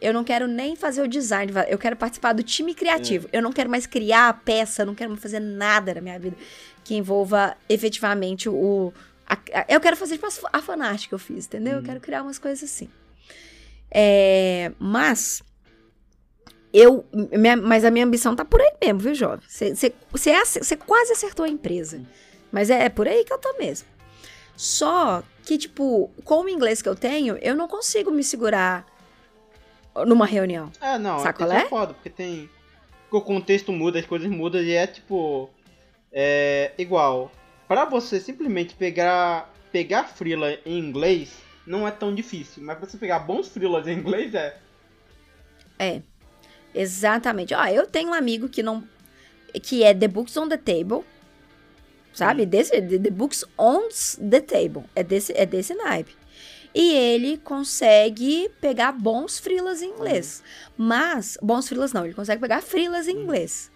Eu 0.00 0.12
não 0.12 0.24
quero 0.24 0.46
nem 0.48 0.74
fazer 0.74 1.00
o 1.02 1.08
design, 1.08 1.52
eu 1.68 1.78
quero 1.78 1.94
participar 1.94 2.32
do 2.32 2.42
time 2.42 2.74
criativo. 2.74 3.28
É. 3.32 3.38
Eu 3.38 3.42
não 3.42 3.52
quero 3.52 3.70
mais 3.70 3.86
criar 3.86 4.28
a 4.28 4.32
peça, 4.32 4.84
não 4.84 4.94
quero 4.96 5.10
mais 5.10 5.22
fazer 5.22 5.38
nada 5.38 5.94
na 5.94 6.00
minha 6.00 6.18
vida 6.18 6.36
que 6.84 6.94
envolva 6.94 7.56
efetivamente 7.68 8.48
o. 8.48 8.92
A, 9.26 9.34
a, 9.34 9.64
eu 9.68 9.80
quero 9.80 9.96
fazer 9.96 10.14
tipo 10.14 10.26
a, 10.26 10.58
a 10.58 10.62
fanart 10.62 11.08
que 11.08 11.14
eu 11.14 11.18
fiz, 11.18 11.46
entendeu? 11.46 11.74
Eu 11.74 11.78
uhum. 11.78 11.84
quero 11.84 12.00
criar 12.00 12.22
umas 12.22 12.38
coisas 12.38 12.62
assim. 12.62 12.88
É, 13.90 14.72
mas 14.78 15.42
eu, 16.72 17.04
minha, 17.12 17.56
mas 17.56 17.84
a 17.84 17.90
minha 17.90 18.04
ambição 18.04 18.34
tá 18.34 18.44
por 18.44 18.60
aí 18.60 18.72
mesmo, 18.82 19.00
viu, 19.00 19.14
jovem? 19.14 19.44
Você 19.48 20.76
quase 20.76 21.12
acertou 21.12 21.44
a 21.44 21.48
empresa. 21.48 22.00
Mas 22.52 22.70
é, 22.70 22.84
é, 22.84 22.88
por 22.88 23.08
aí 23.08 23.24
que 23.24 23.32
eu 23.32 23.38
tô 23.38 23.56
mesmo. 23.58 23.88
Só 24.54 25.22
que, 25.44 25.56
tipo, 25.58 26.10
com 26.24 26.42
o 26.42 26.48
inglês 26.48 26.82
que 26.82 26.88
eu 26.88 26.94
tenho, 26.94 27.36
eu 27.38 27.56
não 27.56 27.66
consigo 27.66 28.10
me 28.10 28.22
segurar 28.22 28.86
numa 30.06 30.26
reunião. 30.26 30.70
É, 30.80 30.98
não, 30.98 31.18
Sabe 31.18 31.42
é, 31.44 31.68
foda, 31.68 31.94
porque 31.94 32.10
tem. 32.10 32.48
o 33.10 33.20
contexto 33.20 33.72
muda, 33.72 33.98
as 33.98 34.06
coisas 34.06 34.30
mudam 34.30 34.62
e 34.62 34.72
é 34.72 34.86
tipo. 34.86 35.50
É 36.12 36.72
igual. 36.76 37.32
Para 37.66 37.86
você 37.86 38.20
simplesmente 38.20 38.74
pegar 38.74 39.50
pegar 39.72 40.04
freela 40.04 40.58
em 40.66 40.78
inglês 40.78 41.38
não 41.66 41.88
é 41.88 41.90
tão 41.90 42.14
difícil, 42.14 42.62
mas 42.62 42.76
pra 42.76 42.86
você 42.86 42.98
pegar 42.98 43.20
bons 43.20 43.48
freelas 43.48 43.86
em 43.86 43.98
inglês 43.98 44.34
é. 44.34 44.58
É. 45.78 46.02
Exatamente. 46.74 47.54
Ó, 47.54 47.64
eu 47.66 47.86
tenho 47.86 48.10
um 48.10 48.14
amigo 48.14 48.48
que 48.48 48.62
não. 48.62 48.86
que 49.62 49.82
é 49.82 49.94
The 49.94 50.08
Books 50.08 50.36
on 50.36 50.48
the 50.48 50.56
Table. 50.56 51.04
Sabe? 52.12 52.44
Desse, 52.46 52.80
the 52.80 53.10
Books 53.10 53.44
on 53.58 53.88
the 54.30 54.40
Table. 54.40 54.84
É 54.94 55.02
desse, 55.02 55.32
é 55.36 55.46
desse 55.46 55.74
naipe. 55.74 56.14
E 56.74 56.92
ele 56.94 57.36
consegue 57.38 58.50
pegar 58.60 58.92
bons 58.92 59.38
frilas 59.38 59.82
em 59.82 59.90
inglês. 59.90 60.42
Hum. 60.78 60.84
Mas, 60.88 61.36
bons 61.42 61.68
frilas 61.68 61.92
não, 61.92 62.04
ele 62.04 62.14
consegue 62.14 62.40
pegar 62.40 62.62
frilas 62.62 63.08
em 63.08 63.16
hum. 63.16 63.22
inglês. 63.22 63.70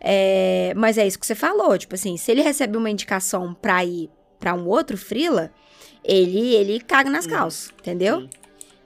É, 0.00 0.72
mas 0.76 0.96
é 0.96 1.06
isso 1.06 1.18
que 1.18 1.26
você 1.26 1.34
falou, 1.34 1.76
tipo 1.76 1.94
assim, 1.94 2.16
se 2.16 2.30
ele 2.30 2.40
recebe 2.40 2.76
uma 2.76 2.88
indicação 2.88 3.52
pra 3.54 3.84
ir 3.84 4.08
pra 4.38 4.54
um 4.54 4.66
outro 4.68 4.96
frila, 4.96 5.52
ele, 6.04 6.54
ele 6.54 6.80
caga 6.80 7.10
nas 7.10 7.26
hum. 7.26 7.30
calças, 7.30 7.72
entendeu? 7.80 8.20
Sim 8.20 8.30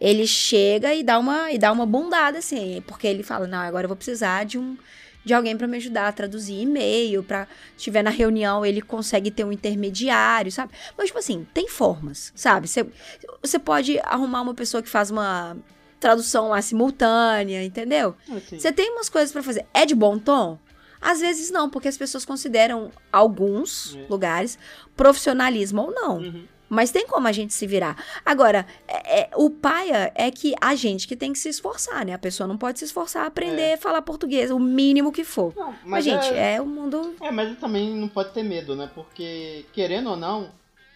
ele 0.03 0.27
chega 0.27 0.92
e 0.92 1.05
dá 1.05 1.16
uma 1.16 1.53
e 1.53 1.59
dá 1.59 1.71
uma 1.71 1.87
bundada 1.87 2.38
assim, 2.38 2.83
porque 2.88 3.07
ele 3.07 3.23
fala: 3.23 3.47
"Não, 3.47 3.59
agora 3.59 3.85
eu 3.85 3.88
vou 3.88 3.97
precisar 3.97 4.45
de 4.45 4.59
um 4.59 4.77
de 5.24 5.32
alguém 5.32 5.56
para 5.56 5.66
me 5.66 5.76
ajudar 5.76 6.08
a 6.08 6.12
traduzir 6.12 6.61
e-mail, 6.61 7.22
para 7.22 7.46
estiver 7.76 8.02
na 8.02 8.11
reunião 8.11 8.64
ele 8.64 8.82
consegue 8.82 9.30
ter 9.30 9.44
um 9.44 9.52
intermediário, 9.52 10.50
sabe? 10.50 10.72
Mas 10.96 11.06
tipo 11.06 11.18
assim, 11.18 11.46
tem 11.54 11.68
formas, 11.68 12.32
sabe? 12.35 12.68
Você 12.68 13.58
pode 13.58 13.98
arrumar 14.00 14.42
uma 14.42 14.54
pessoa 14.54 14.82
que 14.82 14.88
faz 14.88 15.11
uma 15.11 15.56
tradução 16.00 16.48
lá 16.48 16.61
simultânea, 16.61 17.64
entendeu? 17.64 18.16
Você 18.50 18.72
tem 18.72 18.90
umas 18.90 19.08
coisas 19.08 19.30
para 19.32 19.42
fazer. 19.42 19.64
É 19.72 19.87
de 19.87 19.94
bom 19.94 20.18
tom? 20.18 20.58
Às 21.00 21.20
vezes 21.20 21.50
não, 21.50 21.68
porque 21.68 21.88
as 21.88 21.96
pessoas 21.96 22.24
consideram 22.24 22.90
alguns 23.12 23.96
é. 23.96 24.06
lugares 24.08 24.56
profissionalismo 24.96 25.82
ou 25.82 25.90
não. 25.90 26.18
Uhum. 26.18 26.44
Mas 26.72 26.90
tem 26.90 27.06
como 27.06 27.28
a 27.28 27.32
gente 27.32 27.52
se 27.52 27.66
virar. 27.66 28.02
Agora, 28.24 28.66
é, 28.88 29.20
é, 29.20 29.30
o 29.37 29.50
paia 29.50 30.11
é 30.14 30.30
que 30.30 30.54
a 30.58 30.74
gente 30.74 31.06
que 31.06 31.14
tem 31.14 31.30
que 31.30 31.38
se 31.38 31.50
esforçar, 31.50 32.02
né? 32.06 32.14
A 32.14 32.18
pessoa 32.18 32.46
não 32.46 32.56
pode 32.56 32.78
se 32.78 32.87
esforçar 32.87 33.24
a 33.24 33.26
aprender 33.26 33.61
é. 33.61 33.74
a 33.74 33.78
falar 33.78 34.00
português, 34.00 34.50
o 34.50 34.58
mínimo 34.58 35.12
que 35.12 35.22
for. 35.22 35.52
Não, 35.54 35.66
mas, 35.66 35.82
mas, 35.85 36.04
gente, 36.04 36.32
é... 36.32 36.54
é 36.54 36.61
o 36.62 36.64
mundo. 36.64 37.14
É, 37.20 37.30
mas 37.30 37.58
também 37.58 37.94
não 37.94 38.08
pode 38.08 38.30
ter 38.30 38.42
medo, 38.42 38.74
né? 38.74 38.90
Porque, 38.94 39.66
querendo 39.74 40.08
ou 40.08 40.16
não, 40.16 40.50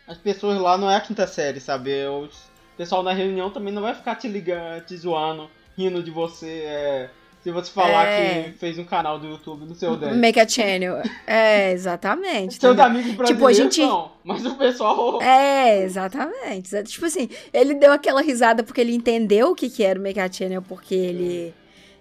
as 0.09 0.17
pessoas 0.17 0.59
lá 0.59 0.79
não 0.79 0.91
é 0.91 0.97
a 0.97 1.01
quinta 1.03 1.27
série, 1.27 1.61
sabe? 1.61 1.93
O 2.07 2.27
pessoal 2.75 3.03
na 3.03 3.13
reunião 3.13 3.51
também 3.51 3.71
não 3.71 3.83
vai 3.83 3.95
ficar 3.95 4.15
te 4.15 4.29
ligando, 4.29 4.83
te 4.87 4.97
zoando, 4.97 5.51
rindo 5.77 6.03
de 6.03 6.11
você. 6.11 6.63
É 6.65 7.11
se 7.47 7.53
você 7.53 7.71
falar 7.71 8.09
é... 8.09 8.43
que 8.43 8.59
fez 8.59 8.77
um 8.77 8.85
canal 8.85 9.21
do 9.21 9.29
YouTube 9.29 9.67
no 9.67 9.75
seu 9.77 9.97
dente. 9.97 10.17
Make 10.17 10.41
a 10.41 10.49
channel. 10.49 11.01
É, 11.25 11.71
exatamente. 11.75 12.59
Seus 12.59 12.77
amigos 12.77 13.15
brasileiros 13.15 13.29
tipo, 13.29 13.47
a 13.47 13.53
gente... 13.53 13.81
não, 13.83 14.11
mas 14.25 14.45
o 14.45 14.57
pessoal... 14.57 15.23
É, 15.23 15.85
exatamente. 15.85 16.83
Tipo 16.83 17.07
assim, 17.07 17.29
ele 17.53 17.75
deu 17.75 17.93
aquela 17.93 18.21
risada 18.21 18.65
porque 18.65 18.81
ele 18.81 18.93
entendeu 18.93 19.51
o 19.51 19.55
que, 19.55 19.71
que 19.71 19.85
era 19.85 19.97
o 19.97 20.03
Make 20.03 20.19
a 20.19 20.31
channel, 20.31 20.61
porque 20.61 20.97
ele... 20.97 21.55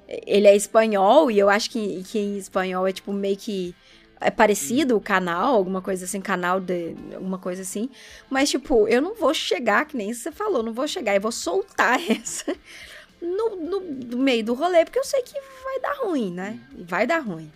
Ele 0.08 0.47
é 0.47 0.55
espanhol 0.55 1.29
e 1.29 1.38
eu 1.38 1.47
acho 1.47 1.69
que, 1.69 2.03
que 2.03 2.17
em 2.17 2.38
espanhol 2.38 2.88
é 2.88 2.91
tipo 2.91 3.12
meio 3.13 3.38
que 3.38 3.75
é 4.21 4.31
parecido 4.31 4.95
o 4.95 5.01
canal, 5.01 5.55
alguma 5.55 5.81
coisa 5.81 6.05
assim, 6.05 6.21
canal 6.21 6.60
de 6.60 6.95
alguma 7.13 7.38
coisa 7.38 7.62
assim. 7.62 7.89
Mas, 8.29 8.49
tipo, 8.49 8.88
eu 8.88 9.01
não 9.01 9.13
vou 9.13 9.34
chegar, 9.34 9.86
que 9.86 9.97
nem 9.97 10.13
você 10.13 10.31
falou, 10.31 10.63
não 10.63 10.73
vou 10.73 10.88
chegar 10.88 11.15
e 11.15 11.19
vou 11.19 11.31
soltar 11.31 11.99
essa 12.10 12.55
no, 13.25 13.55
no, 13.55 13.79
no 13.81 14.17
meio 14.17 14.43
do 14.43 14.53
rolê, 14.53 14.85
porque 14.85 14.99
eu 14.99 15.03
sei 15.03 15.21
que 15.21 15.33
vai 15.63 15.79
dar 15.81 15.93
ruim, 16.03 16.31
né? 16.31 16.59
Vai 16.77 17.07
dar 17.07 17.19
ruim. 17.19 17.51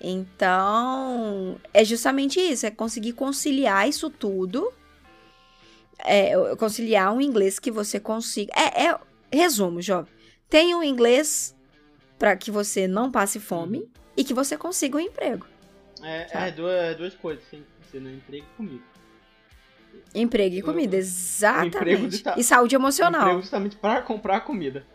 Então, 0.00 1.58
é 1.72 1.84
justamente 1.84 2.38
isso, 2.38 2.66
é 2.66 2.70
conseguir 2.70 3.12
conciliar 3.12 3.88
isso 3.88 4.10
tudo. 4.10 4.72
É, 5.98 6.34
conciliar 6.56 7.14
um 7.14 7.20
inglês 7.20 7.58
que 7.58 7.70
você 7.70 7.98
consiga. 7.98 8.52
É, 8.54 8.86
é 8.86 8.98
resumo, 9.32 9.80
jovem. 9.80 10.12
Tenha 10.48 10.76
um 10.76 10.82
inglês 10.82 11.54
para 12.18 12.36
que 12.36 12.50
você 12.50 12.86
não 12.86 13.10
passe 13.10 13.40
fome 13.40 13.78
uhum. 13.78 13.88
e 14.16 14.24
que 14.24 14.34
você 14.34 14.56
consiga 14.56 14.98
um 14.98 15.00
emprego. 15.00 15.46
É, 16.02 16.48
é 16.48 16.50
duas, 16.50 16.96
duas 16.96 17.14
coisas, 17.14 17.42
sim. 17.50 17.64
Você 17.82 17.98
não 17.98 18.10
emprego 18.10 18.46
comigo. 18.56 18.93
Emprego 20.14 20.54
e 20.54 20.62
comida, 20.62 20.96
exatamente. 20.96 22.22
E 22.36 22.44
saúde 22.44 22.74
emocional. 22.74 23.22
Emprego 23.22 23.40
justamente 23.42 23.76
para 23.76 24.00
comprar 24.00 24.40
comida. 24.42 24.86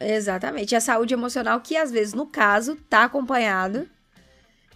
Exatamente. 0.00 0.72
E 0.72 0.76
a 0.76 0.80
saúde 0.80 1.12
emocional 1.12 1.60
que, 1.60 1.76
às 1.76 1.90
vezes, 1.90 2.14
no 2.14 2.26
caso, 2.26 2.76
tá 2.88 3.04
acompanhado 3.04 3.88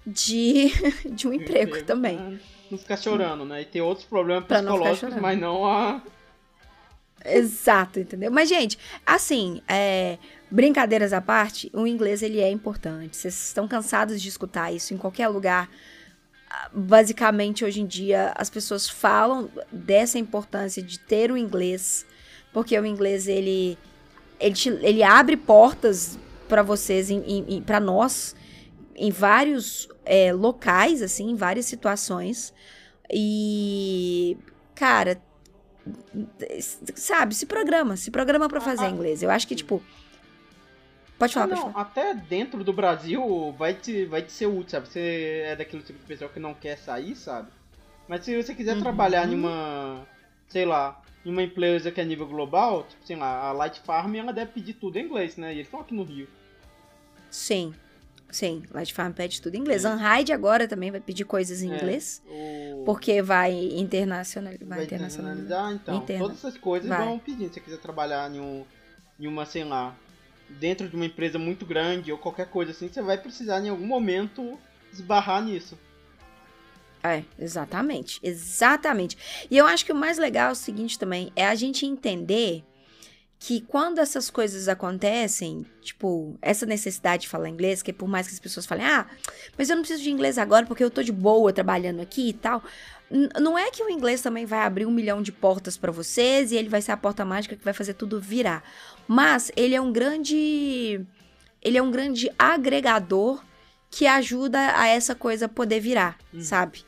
de, 0.06 0.70
de 1.10 1.26
um 1.26 1.32
emprego, 1.32 1.70
emprego 1.70 1.86
também. 1.86 2.40
Não 2.70 2.78
ficar 2.78 2.98
chorando, 2.98 3.44
né? 3.44 3.62
E 3.62 3.64
ter 3.64 3.80
outros 3.80 4.06
problemas 4.06 4.44
psicológicos, 4.44 5.14
não 5.14 5.22
mas 5.22 5.38
não 5.38 5.64
a... 5.64 6.02
Exato, 7.24 7.98
entendeu? 7.98 8.30
Mas, 8.30 8.48
gente, 8.48 8.78
assim, 9.04 9.60
é, 9.66 10.18
brincadeiras 10.50 11.12
à 11.12 11.20
parte, 11.20 11.70
o 11.72 11.86
inglês, 11.86 12.22
ele 12.22 12.40
é 12.40 12.50
importante. 12.50 13.16
Vocês 13.16 13.48
estão 13.48 13.66
cansados 13.66 14.20
de 14.20 14.28
escutar 14.28 14.72
isso 14.72 14.94
em 14.94 14.96
qualquer 14.96 15.28
lugar 15.28 15.68
basicamente 16.72 17.64
hoje 17.64 17.80
em 17.80 17.86
dia 17.86 18.32
as 18.36 18.48
pessoas 18.48 18.88
falam 18.88 19.50
dessa 19.70 20.18
importância 20.18 20.82
de 20.82 20.98
ter 20.98 21.30
o 21.30 21.36
inglês, 21.36 22.06
porque 22.52 22.78
o 22.78 22.86
inglês 22.86 23.28
ele 23.28 23.78
ele, 24.40 24.54
te, 24.54 24.68
ele 24.68 25.02
abre 25.02 25.36
portas 25.36 26.18
para 26.48 26.62
vocês, 26.62 27.08
para 27.66 27.80
nós, 27.80 28.34
em 28.94 29.10
vários 29.10 29.88
é, 30.04 30.32
locais, 30.32 31.02
assim, 31.02 31.30
em 31.30 31.36
várias 31.36 31.66
situações. 31.66 32.54
E, 33.12 34.36
cara, 34.74 35.20
sabe, 36.94 37.34
se 37.34 37.46
programa, 37.46 37.96
se 37.96 38.10
programa 38.10 38.48
para 38.48 38.60
fazer 38.60 38.88
inglês. 38.88 39.22
Eu 39.22 39.30
acho 39.30 39.46
que, 39.46 39.54
tipo, 39.54 39.82
Pode 41.18 41.34
falar, 41.34 41.46
ah, 41.46 41.48
não, 41.48 41.62
pode 41.62 41.72
falar. 41.72 41.84
Até 41.84 42.14
dentro 42.14 42.62
do 42.62 42.72
Brasil 42.72 43.52
vai 43.58 43.74
te, 43.74 44.04
vai 44.04 44.22
te 44.22 44.30
ser 44.30 44.46
útil, 44.46 44.70
sabe? 44.70 44.88
Você 44.88 45.42
é 45.44 45.56
daquele 45.56 45.82
tipo 45.82 45.98
de 45.98 46.06
pessoa 46.06 46.30
que 46.30 46.38
não 46.38 46.54
quer 46.54 46.78
sair, 46.78 47.16
sabe? 47.16 47.48
Mas 48.06 48.24
se 48.24 48.40
você 48.40 48.54
quiser 48.54 48.76
uhum. 48.76 48.82
trabalhar 48.82 49.28
em 49.28 49.34
uma, 49.34 50.06
sei 50.48 50.64
lá, 50.64 51.02
em 51.24 51.30
uma 51.30 51.42
empresa 51.42 51.90
que 51.90 52.00
é 52.00 52.04
nível 52.04 52.26
global, 52.26 52.84
tipo, 52.84 53.04
sei 53.06 53.16
lá, 53.16 53.48
a 53.48 53.52
Light 53.52 53.80
Farm, 53.80 54.14
ela 54.14 54.32
deve 54.32 54.52
pedir 54.52 54.74
tudo 54.74 54.96
em 54.96 55.04
inglês, 55.04 55.36
né? 55.36 55.50
E 55.50 55.56
eles 55.56 55.66
estão 55.66 55.80
aqui 55.80 55.94
no 55.94 56.04
Rio. 56.04 56.28
Sim. 57.30 57.74
Sim, 58.30 58.62
Light 58.70 58.92
Farm 58.92 59.12
pede 59.12 59.40
tudo 59.40 59.54
em 59.54 59.58
inglês. 59.58 59.84
É. 59.84 59.88
Unhide 59.88 60.32
agora 60.32 60.68
também 60.68 60.90
vai 60.90 61.00
pedir 61.00 61.24
coisas 61.24 61.62
em 61.62 61.72
é, 61.72 61.76
inglês. 61.76 62.22
O... 62.26 62.84
Porque 62.84 63.22
vai 63.22 63.52
internacionalizar. 63.52 64.68
Vai, 64.68 64.84
internacionalizar, 64.84 65.72
então. 65.72 65.96
Interna. 65.96 66.24
Todas 66.24 66.38
essas 66.38 66.58
coisas 66.58 66.88
vai. 66.88 67.04
vão 67.04 67.18
pedir. 67.18 67.48
Se 67.48 67.54
você 67.54 67.60
quiser 67.60 67.78
trabalhar 67.78 68.30
em, 68.30 68.38
um, 68.38 68.64
em 69.18 69.26
uma, 69.26 69.46
sei 69.46 69.64
lá, 69.64 69.96
dentro 70.48 70.88
de 70.88 70.96
uma 70.96 71.06
empresa 71.06 71.38
muito 71.38 71.66
grande 71.66 72.10
ou 72.10 72.18
qualquer 72.18 72.48
coisa 72.48 72.72
assim, 72.72 72.88
você 72.88 73.02
vai 73.02 73.18
precisar 73.18 73.60
em 73.60 73.68
algum 73.68 73.86
momento 73.86 74.58
esbarrar 74.92 75.42
nisso. 75.42 75.78
É, 77.02 77.22
exatamente, 77.38 78.18
exatamente. 78.22 79.16
E 79.50 79.56
eu 79.56 79.66
acho 79.66 79.84
que 79.84 79.92
o 79.92 79.96
mais 79.96 80.18
legal 80.18 80.48
é 80.48 80.52
o 80.52 80.56
seguinte 80.56 80.98
também, 80.98 81.32
é 81.36 81.46
a 81.46 81.54
gente 81.54 81.86
entender 81.86 82.64
que 83.38 83.60
quando 83.60 84.00
essas 84.00 84.28
coisas 84.28 84.68
acontecem, 84.68 85.64
tipo, 85.80 86.36
essa 86.42 86.66
necessidade 86.66 87.22
de 87.22 87.28
falar 87.28 87.48
inglês, 87.48 87.82
que 87.82 87.92
por 87.92 88.08
mais 88.08 88.26
que 88.26 88.34
as 88.34 88.40
pessoas 88.40 88.66
falem, 88.66 88.84
ah, 88.84 89.06
mas 89.56 89.70
eu 89.70 89.76
não 89.76 89.82
preciso 89.82 90.02
de 90.02 90.10
inglês 90.10 90.38
agora 90.38 90.66
porque 90.66 90.82
eu 90.82 90.90
tô 90.90 91.02
de 91.02 91.12
boa 91.12 91.52
trabalhando 91.52 92.00
aqui 92.00 92.30
e 92.30 92.32
tal. 92.32 92.62
não 93.40 93.56
é 93.56 93.70
que 93.70 93.82
o 93.82 93.88
inglês 93.88 94.20
também 94.20 94.44
vai 94.44 94.60
abrir 94.60 94.86
um 94.86 94.90
milhão 94.90 95.22
de 95.22 95.30
portas 95.30 95.76
para 95.76 95.92
vocês 95.92 96.50
e 96.50 96.56
ele 96.56 96.68
vai 96.68 96.82
ser 96.82 96.92
a 96.92 96.96
porta 96.96 97.24
mágica 97.24 97.54
que 97.54 97.64
vai 97.64 97.72
fazer 97.72 97.94
tudo 97.94 98.20
virar. 98.20 98.62
Mas 99.06 99.52
ele 99.56 99.74
é 99.74 99.80
um 99.80 99.92
grande. 99.92 101.00
Ele 101.62 101.78
é 101.78 101.82
um 101.82 101.90
grande 101.90 102.30
agregador 102.38 103.42
que 103.90 104.06
ajuda 104.06 104.78
a 104.78 104.86
essa 104.88 105.14
coisa 105.14 105.48
poder 105.48 105.80
virar, 105.80 106.18
hum. 106.34 106.40
sabe? 106.40 106.84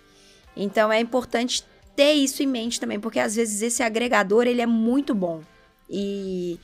Então 0.56 0.92
é 0.92 1.00
importante 1.00 1.64
ter 1.96 2.12
isso 2.12 2.42
em 2.42 2.46
mente 2.46 2.78
também, 2.78 3.00
porque 3.00 3.18
às 3.18 3.36
vezes 3.36 3.62
esse 3.62 3.82
agregador 3.82 4.46
ele 4.46 4.60
é 4.60 4.66
muito 4.66 5.14
bom. 5.14 5.42
E, 5.90 6.58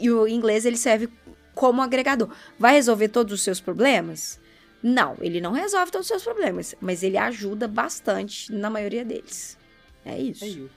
E 0.00 0.10
o 0.10 0.28
inglês 0.28 0.66
ele 0.66 0.76
serve 0.76 1.08
como 1.54 1.80
agregador. 1.82 2.28
Vai 2.58 2.74
resolver 2.74 3.08
todos 3.08 3.32
os 3.32 3.40
seus 3.42 3.60
problemas? 3.60 4.38
Não, 4.82 5.16
ele 5.20 5.40
não 5.40 5.52
resolve 5.52 5.90
todos 5.90 6.04
os 6.04 6.08
seus 6.08 6.22
problemas, 6.22 6.74
mas 6.80 7.02
ele 7.02 7.16
ajuda 7.16 7.66
bastante 7.66 8.52
na 8.52 8.70
maioria 8.70 9.04
deles. 9.04 9.56
É 10.04 10.16
isso. 10.18 10.44
É 10.44 10.48
isso. 10.48 10.70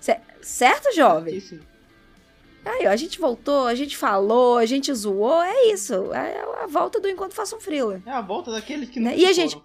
C- 0.00 0.20
certo, 0.40 0.94
jovem? 0.94 1.36
Isso. 1.36 1.58
Aí, 2.64 2.86
ó, 2.86 2.90
a 2.90 2.96
gente 2.96 3.18
voltou, 3.18 3.66
a 3.66 3.74
gente 3.74 3.96
falou, 3.96 4.58
a 4.58 4.66
gente 4.66 4.92
zoou, 4.94 5.42
é 5.42 5.66
isso. 5.72 6.12
É 6.12 6.62
a 6.62 6.66
volta 6.66 7.00
do 7.00 7.08
Enquanto 7.08 7.32
Faça 7.34 7.56
um 7.56 7.60
Freela. 7.60 8.00
É 8.06 8.10
a 8.10 8.20
volta 8.20 8.50
daqueles 8.52 8.88
que 8.90 9.00
Né? 9.00 9.12
não 9.12 9.18
E 9.18 9.24
a 9.26 9.32
gente-. 9.32 9.58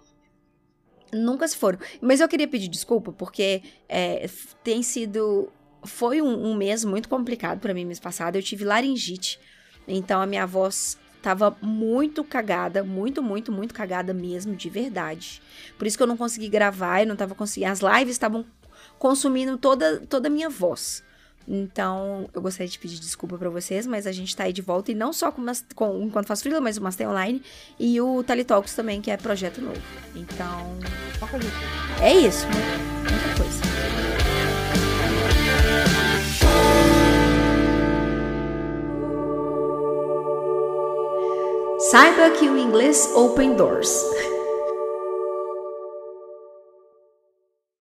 Nunca 1.12 1.46
se 1.46 1.56
foram. 1.56 1.78
Mas 2.00 2.20
eu 2.20 2.28
queria 2.28 2.48
pedir 2.48 2.66
desculpa, 2.68 3.12
porque 3.12 3.62
é, 3.88 4.28
tem 4.64 4.82
sido. 4.82 5.52
Foi 5.84 6.20
um, 6.22 6.46
um 6.50 6.54
mês 6.54 6.84
muito 6.84 7.08
complicado 7.08 7.60
pra 7.60 7.74
mim 7.74 7.84
mês 7.84 8.00
passado. 8.00 8.36
Eu 8.36 8.42
tive 8.42 8.64
laringite. 8.64 9.38
Então 9.86 10.20
a 10.20 10.26
minha 10.26 10.46
voz 10.46 10.96
tava 11.22 11.56
muito 11.62 12.22
cagada. 12.24 12.82
Muito, 12.84 13.22
muito, 13.22 13.50
muito 13.52 13.72
cagada 13.74 14.12
mesmo, 14.14 14.54
de 14.56 14.68
verdade. 14.70 15.40
Por 15.78 15.86
isso 15.86 15.96
que 15.96 16.02
eu 16.02 16.06
não 16.06 16.16
consegui 16.16 16.48
gravar, 16.48 17.00
eu 17.02 17.06
não 17.06 17.16
tava 17.16 17.34
conseguindo. 17.34 17.72
As 17.72 17.80
lives 17.80 18.12
estavam 18.14 18.44
consumindo 18.98 19.56
toda, 19.56 20.00
toda 20.00 20.28
a 20.28 20.30
minha 20.30 20.48
voz. 20.50 21.02
Então, 21.46 22.26
eu 22.32 22.40
gostaria 22.40 22.68
de 22.70 22.78
pedir 22.78 22.98
desculpa 22.98 23.36
pra 23.36 23.50
vocês, 23.50 23.86
mas 23.86 24.06
a 24.06 24.12
gente 24.12 24.34
tá 24.34 24.44
aí 24.44 24.52
de 24.52 24.62
volta. 24.62 24.90
E 24.92 24.94
não 24.94 25.12
só 25.12 25.30
com, 25.30 25.42
mas- 25.42 25.62
com 25.74 26.00
Enquanto 26.02 26.26
Faço 26.26 26.42
Freela, 26.42 26.58
mas 26.60 26.78
o 26.78 26.82
Master 26.82 27.08
Online 27.10 27.42
e 27.78 28.00
o 28.00 28.22
Talitalks 28.22 28.74
também, 28.74 29.02
que 29.02 29.10
é 29.10 29.16
projeto 29.18 29.60
novo. 29.60 29.80
Então, 30.16 30.78
é 32.00 32.14
isso, 32.14 32.46
mu- 32.46 33.10
muita 33.10 33.42
coisa. 33.42 33.63
Saiba 41.90 42.30
que 42.30 42.48
o 42.48 42.56
inglês 42.56 43.10
open 43.14 43.56
doors. 43.56 44.02